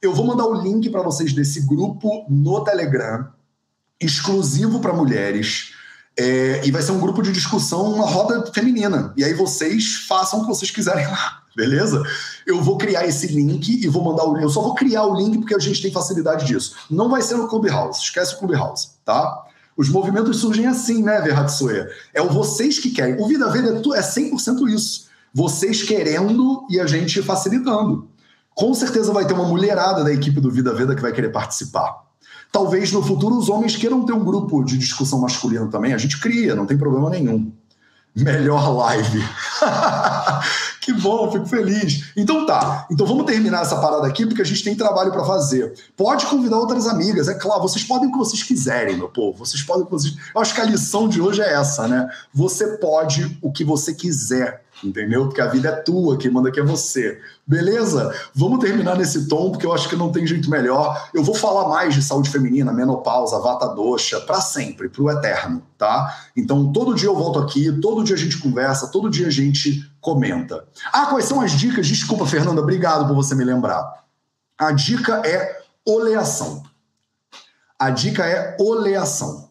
[0.00, 3.26] Eu vou mandar o link para vocês desse grupo no Telegram,
[4.00, 5.72] exclusivo para mulheres.
[6.18, 9.12] É, e vai ser um grupo de discussão, uma roda feminina.
[9.16, 12.02] E aí vocês façam o que vocês quiserem lá, beleza?
[12.46, 14.42] Eu vou criar esse link e vou mandar o link.
[14.42, 16.74] Eu só vou criar o link porque a gente tem facilidade disso.
[16.90, 19.44] Não vai ser no Clubhouse, esquece o Clubhouse, tá?
[19.76, 21.90] Os movimentos surgem assim, né, Verratsuya?
[22.14, 23.20] É o vocês que querem.
[23.20, 25.06] O Vida Verde é 100% isso.
[25.34, 28.08] Vocês querendo e a gente facilitando.
[28.54, 32.05] Com certeza vai ter uma mulherada da equipe do Vida Veda que vai querer participar.
[32.56, 35.92] Talvez no futuro os homens queiram ter um grupo de discussão masculino também.
[35.92, 37.52] A gente cria, não tem problema nenhum.
[38.14, 39.22] Melhor live.
[40.80, 42.12] que bom, fico feliz.
[42.16, 42.86] Então tá.
[42.90, 45.74] Então vamos terminar essa parada aqui porque a gente tem trabalho para fazer.
[45.94, 47.60] Pode convidar outras amigas, é claro.
[47.60, 49.44] Vocês podem o que vocês quiserem, meu povo.
[49.44, 50.16] Vocês podem o que vocês.
[50.34, 52.08] Eu acho que a lição de hoje é essa, né?
[52.32, 55.26] Você pode o que você quiser entendeu?
[55.26, 57.18] Porque a vida é tua, quem manda aqui é você.
[57.48, 58.12] Beleza?
[58.34, 61.08] Vamos terminar nesse tom, porque eu acho que não tem jeito melhor.
[61.14, 66.24] Eu vou falar mais de saúde feminina, menopausa, vata doxa, para sempre, pro eterno, tá?
[66.36, 69.88] Então, todo dia eu volto aqui, todo dia a gente conversa, todo dia a gente
[70.00, 70.66] comenta.
[70.92, 71.86] Ah, quais são as dicas?
[71.86, 74.04] Desculpa, Fernanda, obrigado por você me lembrar.
[74.58, 76.64] A dica é oleação.
[77.78, 79.45] A dica é oleação.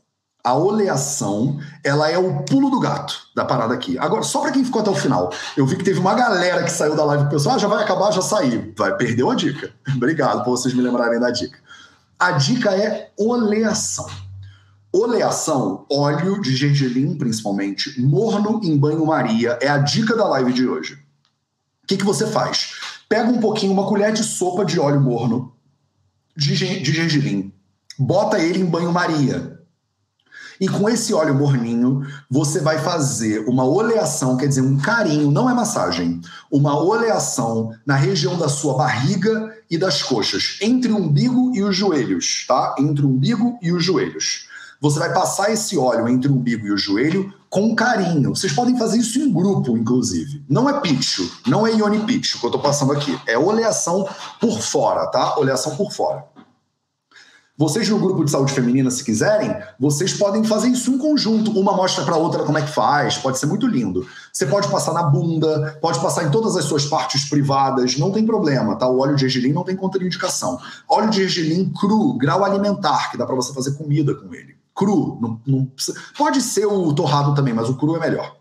[0.45, 3.97] A oleação, ela é o pulo do gato da parada aqui.
[3.97, 6.72] Agora, só para quem ficou até o final, eu vi que teve uma galera que
[6.72, 8.72] saiu da live pensou: ah, já vai acabar, já saí.
[8.77, 9.73] Vai, perdeu a dica.
[9.95, 11.57] Obrigado por vocês me lembrarem da dica.
[12.19, 14.05] A dica é oleação.
[14.93, 20.93] Oleação, óleo de gergelim, principalmente, morno em banho-maria, é a dica da live de hoje.
[21.84, 22.76] O que, que você faz?
[23.09, 25.55] Pega um pouquinho, uma colher de sopa de óleo morno
[26.38, 27.51] de, de gergelim,
[27.97, 29.55] bota ele em banho-maria
[30.60, 35.49] e com esse óleo morninho, você vai fazer uma oleação, quer dizer, um carinho, não
[35.49, 36.22] é massagem,
[36.52, 41.76] uma oleação na região da sua barriga e das coxas, entre o umbigo e os
[41.76, 42.76] joelhos, tá?
[42.80, 44.48] Entre o umbigo e os joelhos.
[44.82, 48.36] Você vai passar esse óleo entre o umbigo e o joelho com carinho.
[48.36, 50.44] Vocês podem fazer isso em grupo, inclusive.
[50.49, 53.18] Não é pitcho, não é ione pitcho que eu tô passando aqui.
[53.26, 54.07] É oleação
[54.40, 55.38] por fora, tá?
[55.40, 56.26] Oleação por fora.
[57.57, 61.57] Vocês no grupo de saúde feminina, se quiserem, vocês podem fazer isso em conjunto.
[61.57, 64.06] Uma mostra para outra como é que faz, pode ser muito lindo.
[64.34, 68.26] Você pode passar na bunda, pode passar em todas as suas partes privadas, não tem
[68.26, 68.90] problema, tá?
[68.90, 70.60] O óleo de gergelim não tem contraindicação.
[70.90, 74.57] Óleo de gergelim cru, grau alimentar, que dá para você fazer comida com ele.
[74.76, 75.72] Cru, não, não
[76.18, 78.36] pode ser o torrado também, mas o cru é melhor.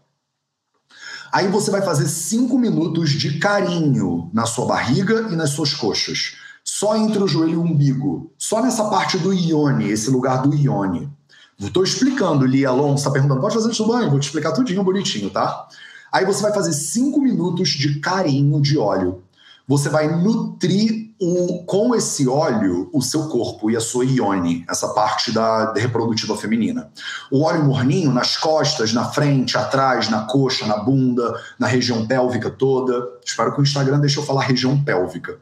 [1.31, 6.35] Aí você vai fazer cinco minutos de carinho na sua barriga e nas suas coxas
[6.65, 10.55] só entre o joelho e o umbigo, só nessa parte do ione, esse lugar do
[10.55, 11.12] ione.
[11.61, 14.11] Estou explicando, Lia Alonso está perguntando, pode fazer isso no banho?
[14.11, 15.69] Vou te explicar tudinho bonitinho, tá?
[16.11, 19.23] Aí você vai fazer cinco minutos de carinho de óleo.
[19.66, 24.89] Você vai nutrir o, com esse óleo o seu corpo e a sua ione, essa
[24.89, 26.91] parte da reprodutiva feminina.
[27.31, 32.51] O óleo morninho nas costas, na frente, atrás, na coxa, na bunda, na região pélvica
[32.51, 33.07] toda.
[33.24, 35.39] Espero que o Instagram deixe eu falar região pélvica.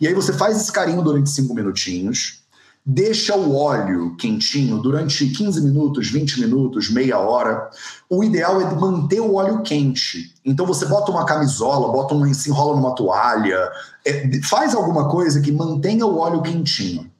[0.00, 2.42] E aí você faz esse carinho durante 5 minutinhos,
[2.84, 7.68] deixa o óleo quentinho durante 15 minutos, 20 minutos, meia hora.
[8.08, 10.34] O ideal é manter o óleo quente.
[10.44, 13.70] Então você bota uma camisola, bota um, se enrola numa toalha,
[14.04, 17.10] é, faz alguma coisa que mantenha o óleo quentinho.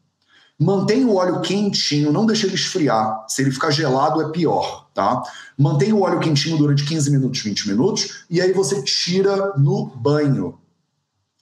[0.59, 3.25] Mantenha o óleo quentinho, não deixe ele esfriar.
[3.29, 5.23] Se ele ficar gelado, é pior, tá?
[5.59, 10.59] Mantenha o óleo quentinho durante 15 minutos, 20 minutos, e aí você tira no banho.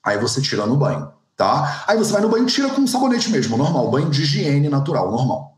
[0.02, 1.84] Aí você tira no banho tá?
[1.86, 4.68] Aí você vai no banho e tira com um sabonete mesmo, normal, banho de higiene
[4.68, 5.54] natural, normal.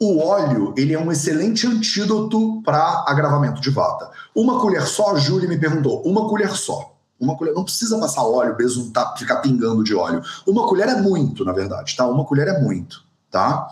[0.00, 4.10] O óleo, ele é um excelente antídoto para agravamento de vata.
[4.34, 6.94] Uma colher só, a Júlia me perguntou, uma colher só.
[7.18, 10.22] Uma colher, não precisa passar óleo, besuntar, ficar pingando de óleo.
[10.46, 12.06] Uma colher é muito, na verdade, tá?
[12.06, 13.68] Uma colher é muito, tá?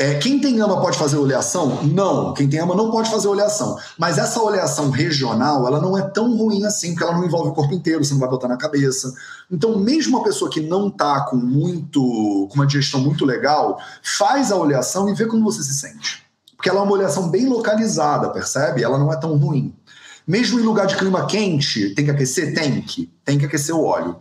[0.00, 1.82] É, quem tem ama pode fazer oleação?
[1.82, 2.32] Não.
[2.32, 3.76] Quem tem ama não pode fazer oleação.
[3.98, 7.52] Mas essa oleação regional, ela não é tão ruim assim, porque ela não envolve o
[7.52, 9.12] corpo inteiro, você não vai botar na cabeça.
[9.50, 12.00] Então, mesmo uma pessoa que não tá com muito,
[12.48, 16.22] com uma digestão muito legal, faz a oleação e vê como você se sente.
[16.56, 18.84] Porque ela é uma oleação bem localizada, percebe?
[18.84, 19.74] Ela não é tão ruim.
[20.24, 22.54] Mesmo em lugar de clima quente, tem que aquecer?
[22.54, 23.10] Tem que.
[23.24, 24.16] Tem que aquecer o óleo.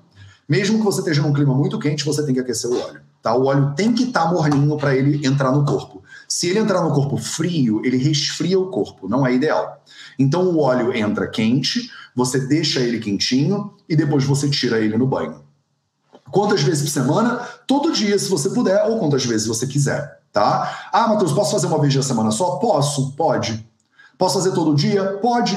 [0.50, 3.02] Mesmo que você esteja num clima muito quente, você tem que aquecer o óleo.
[3.22, 3.36] Tá?
[3.36, 6.04] O óleo tem que estar tá morninho para ele entrar no corpo.
[6.28, 9.82] Se ele entrar no corpo frio, ele resfria o corpo, não é ideal.
[10.20, 15.08] Então o óleo entra quente, você deixa ele quentinho e depois você tira ele no
[15.08, 15.42] banho.
[16.32, 17.38] Quantas vezes por semana?
[17.66, 20.90] Todo dia, se você puder, ou quantas vezes você quiser, tá?
[20.92, 22.58] Ah, Matheus, posso fazer uma vez na semana só?
[22.58, 23.66] Posso, pode.
[24.18, 25.18] Posso fazer todo dia?
[25.22, 25.56] Pode.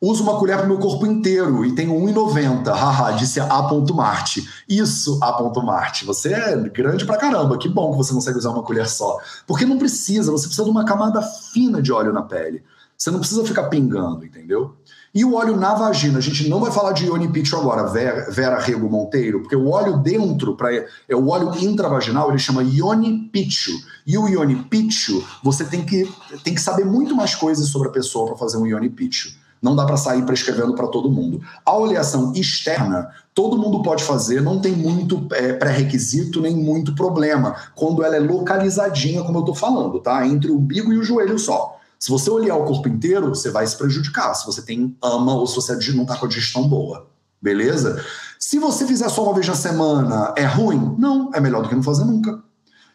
[0.00, 2.66] Uso uma colher para o meu corpo inteiro e tenho 1,90.
[2.72, 3.70] Haha, disse A.
[3.94, 4.48] Marte.
[4.66, 5.62] Isso, A.
[5.62, 6.06] Marte.
[6.06, 7.58] Você é grande pra caramba.
[7.58, 9.18] Que bom que você consegue usar uma colher só.
[9.46, 12.62] Porque não precisa, você precisa de uma camada fina de óleo na pele.
[12.96, 14.74] Você não precisa ficar pingando, entendeu?
[15.14, 18.30] E o óleo na vagina, a gente não vai falar de Ione Pitcho agora, Vera,
[18.30, 23.28] Vera Rego Monteiro, porque o óleo dentro, pra, é o óleo intravaginal, ele chama Ione
[23.32, 23.72] Pitcho.
[24.06, 26.08] E o Ione Pitcho, você tem que,
[26.44, 29.39] tem que saber muito mais coisas sobre a pessoa para fazer um Ione Pitcho.
[29.62, 31.40] Não dá para sair prescrevendo para todo mundo.
[31.64, 37.54] A oleação externa, todo mundo pode fazer, não tem muito é, pré-requisito nem muito problema,
[37.74, 40.26] quando ela é localizadinha, como eu estou falando, tá?
[40.26, 41.78] Entre o umbigo e o joelho só.
[41.98, 44.34] Se você olhar o corpo inteiro, você vai se prejudicar.
[44.34, 47.06] Se você tem ama ou se você não está com a digestão boa.
[47.42, 48.02] Beleza?
[48.38, 50.94] Se você fizer só uma vez na semana, é ruim?
[50.98, 52.42] Não, é melhor do que não fazer nunca.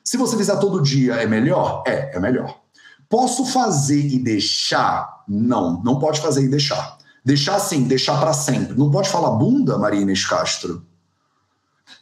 [0.04, 1.84] Se você fizer todo dia, é melhor?
[1.86, 2.65] É, é melhor.
[3.10, 5.24] Posso fazer e deixar?
[5.28, 6.98] Não, não pode fazer e deixar.
[7.24, 8.78] Deixar assim, deixar para sempre.
[8.78, 10.86] Não pode falar bunda, Maria Inês Castro?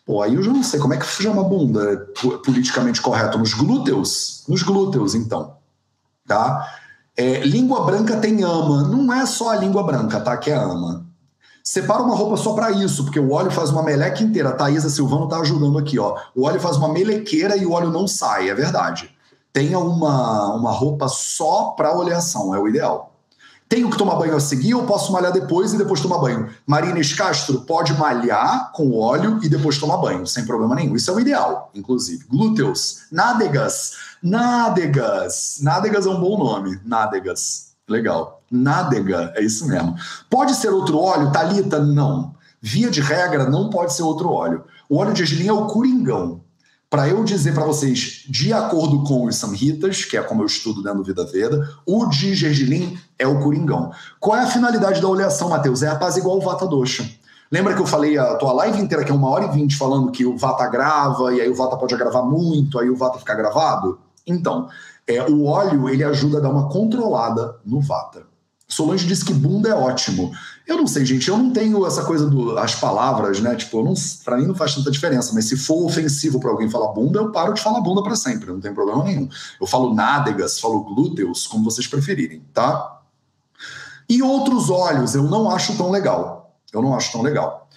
[0.05, 2.09] Pô, aí eu já não sei como é que chama bunda
[2.43, 3.37] politicamente correto.
[3.37, 4.43] Nos glúteos?
[4.47, 5.55] Nos glúteos, então.
[6.27, 6.69] Tá?
[7.15, 8.83] É, língua branca tem ama.
[8.83, 10.35] Não é só a língua branca, tá?
[10.35, 11.05] Que é ama.
[11.63, 14.49] Separa uma roupa só para isso, porque o óleo faz uma meleca inteira.
[14.49, 16.17] A Thaisa Silvano tá ajudando aqui, ó.
[16.35, 19.12] O óleo faz uma melequeira e o óleo não sai, é verdade.
[19.53, 23.13] Tenha uma, uma roupa só para oleação, é o ideal.
[23.69, 26.49] Tenho que tomar banho a seguir ou posso malhar depois e depois tomar banho?
[26.65, 30.95] Marines Castro pode malhar com óleo e depois tomar banho, sem problema nenhum.
[30.95, 32.25] Isso é o ideal, inclusive.
[32.25, 35.59] Glúteos, nádegas, nádegas.
[35.61, 37.73] Nádegas é um bom nome, nádegas.
[37.87, 38.41] Legal.
[38.49, 39.95] Nádega, é isso mesmo.
[40.29, 41.79] Pode ser outro óleo, Talita?
[41.79, 42.35] Não.
[42.61, 44.63] Via de regra, não pode ser outro óleo.
[44.87, 46.42] O óleo de gergelim é o coringão
[46.93, 50.83] para eu dizer para vocês, de acordo com os samhitas, que é como eu estudo
[50.83, 53.91] dentro do Vida Veda, o de gergelim é o coringão.
[54.19, 55.81] Qual é a finalidade da oleação, Matheus?
[55.81, 57.03] É apaziguar o Vata Dosha.
[57.51, 60.11] Lembra que eu falei a tua live inteira, que é uma hora e vinte, falando
[60.11, 63.33] que o Vata grava, e aí o Vata pode agravar muito, aí o Vata fica
[63.33, 63.97] gravado?
[64.27, 64.69] Então,
[65.07, 68.21] é, o óleo ele ajuda a dar uma controlada no Vata.
[68.67, 70.31] Solange disse que bunda é ótimo.
[70.65, 73.53] Eu não sei, gente, eu não tenho essa coisa das palavras, né?
[73.55, 76.93] Tipo, não, pra mim não faz tanta diferença, mas se for ofensivo para alguém falar
[76.93, 79.27] bunda, eu paro de falar bunda para sempre, não tem problema nenhum.
[79.59, 83.01] Eu falo nádegas, falo glúteos, como vocês preferirem, tá?
[84.09, 86.55] E outros olhos, eu não acho tão legal.
[86.71, 87.67] Eu não acho tão legal.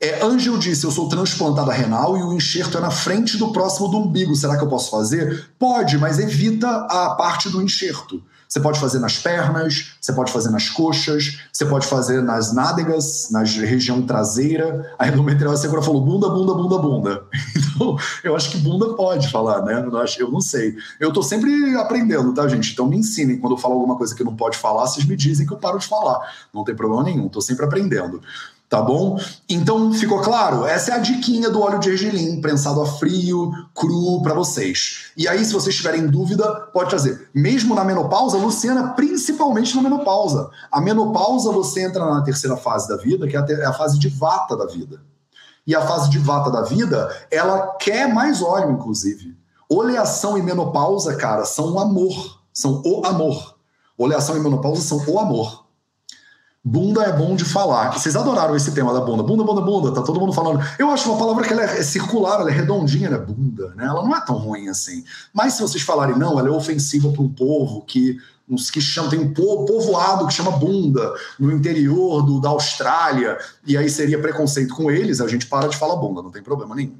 [0.00, 3.88] É, Angel disse: Eu sou transplantada renal e o enxerto é na frente do próximo
[3.88, 4.34] do umbigo.
[4.36, 5.50] Será que eu posso fazer?
[5.58, 8.22] Pode, mas evita a parte do enxerto.
[8.48, 13.28] Você pode fazer nas pernas, você pode fazer nas coxas, você pode fazer nas nádegas,
[13.30, 14.94] na região traseira.
[14.98, 17.24] A endometriose agora falou bunda, bunda, bunda, bunda.
[17.76, 17.94] Então,
[18.24, 19.84] eu acho que bunda pode falar, né?
[20.18, 20.74] Eu, não sei.
[20.98, 22.72] Eu tô sempre aprendendo, tá, gente?
[22.72, 23.38] Então me ensinem.
[23.38, 25.78] Quando eu falo alguma coisa que não pode falar, vocês me dizem que eu paro
[25.78, 26.18] de falar.
[26.54, 28.22] Não tem problema nenhum, tô sempre aprendendo
[28.68, 29.18] tá bom?
[29.48, 30.64] Então, ficou claro?
[30.64, 35.12] Essa é a diquinha do óleo de gergelim, prensado a frio, cru, para vocês.
[35.16, 37.28] E aí, se vocês tiverem dúvida, pode fazer.
[37.32, 40.50] Mesmo na menopausa, Luciana, principalmente na menopausa.
[40.70, 44.56] A menopausa, você entra na terceira fase da vida, que é a, fase de vata
[44.56, 45.00] da vida.
[45.66, 49.36] E a fase de vata da vida, ela quer mais óleo, inclusive.
[49.68, 52.40] Oleação e menopausa, cara, são o amor.
[52.52, 53.56] São o amor.
[53.98, 55.65] Oleação e menopausa são o amor.
[56.68, 57.92] Bunda é bom de falar.
[57.92, 59.22] Vocês adoraram esse tema da bunda.
[59.22, 59.94] Bunda, bunda, bunda.
[59.94, 60.60] Tá todo mundo falando.
[60.80, 63.84] Eu acho uma palavra que ela é circular, ela é redondinha, ela é bunda, né?
[63.84, 65.04] Ela não é tão ruim assim.
[65.32, 68.18] Mas se vocês falarem, não, ela é ofensiva para um povo que
[68.48, 73.76] uns que chamam, tem um povoado que chama bunda no interior do, da Austrália, e
[73.76, 76.96] aí seria preconceito com eles, a gente para de falar bunda, não tem problema nenhum.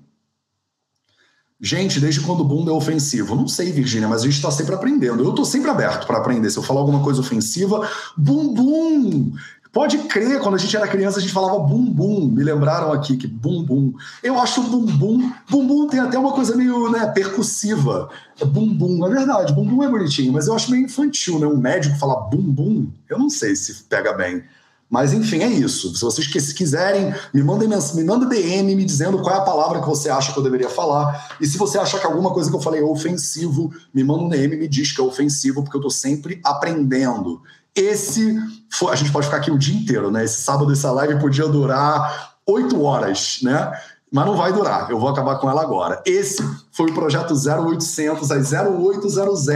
[1.59, 3.35] Gente, desde quando bunda é ofensivo?
[3.35, 5.25] Não sei, Virgínia, mas a gente está sempre aprendendo.
[5.25, 6.51] Eu estou sempre aberto para aprender.
[6.51, 9.33] Se eu falar alguma coisa ofensiva, bumbum!
[9.77, 12.29] Pode crer, quando a gente era criança, a gente falava bumbum.
[12.29, 13.93] Me lembraram aqui que bumbum.
[14.23, 15.31] Eu acho bumbum.
[15.51, 18.09] Bumbum tem até uma coisa meio né, percussiva.
[18.41, 21.47] É bumbum, é verdade, bumbum é bonitinho, mas eu acho meio infantil, né?
[21.47, 24.43] Um médico falar bumbum, eu não sei se pega bem.
[24.89, 25.95] Mas enfim, é isso.
[25.95, 29.87] Se vocês quiserem, me mandem me manda DM me dizendo qual é a palavra que
[29.87, 31.37] você acha que eu deveria falar.
[31.39, 34.29] E se você achar que alguma coisa que eu falei é ofensivo, me manda um
[34.31, 37.43] DM e me diz que é ofensivo, porque eu tô sempre aprendendo.
[37.77, 38.35] Esse
[38.73, 40.25] foi, a gente pode ficar aqui o dia inteiro, né?
[40.25, 43.71] Esse sábado essa live podia durar oito horas, né?
[44.11, 46.01] Mas não vai durar, eu vou acabar com ela agora.
[46.07, 46.43] Esse
[46.73, 49.49] foi o projeto 0800 às 0800,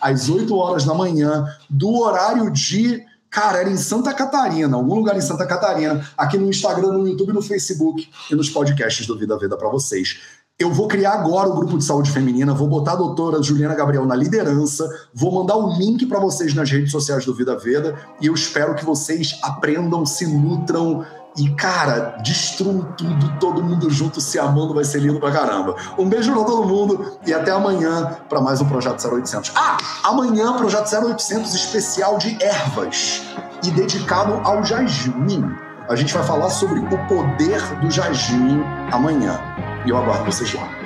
[0.00, 5.16] às 8 horas da manhã, do horário de Cara, era em Santa Catarina, algum lugar
[5.16, 9.38] em Santa Catarina, aqui no Instagram, no YouTube, no Facebook e nos podcasts do Vida
[9.38, 10.20] Veda para vocês.
[10.62, 14.06] Eu vou criar agora o grupo de saúde feminina, vou botar a doutora Juliana Gabriel
[14.06, 18.28] na liderança, vou mandar o link para vocês nas redes sociais do Vida Veda e
[18.28, 21.04] eu espero que vocês aprendam, se nutram
[21.36, 25.74] e, cara, destruam tudo, todo mundo junto, se amando, vai ser lindo pra caramba.
[25.98, 29.50] Um beijo pra todo mundo e até amanhã para mais um Projeto 0800.
[29.56, 33.22] Ah, amanhã, Projeto 0800 especial de ervas
[33.64, 35.44] e dedicado ao jasmim.
[35.88, 38.62] A gente vai falar sobre o poder do jasmim
[38.92, 39.40] amanhã.
[39.84, 40.81] E eu aguardo vocês lá.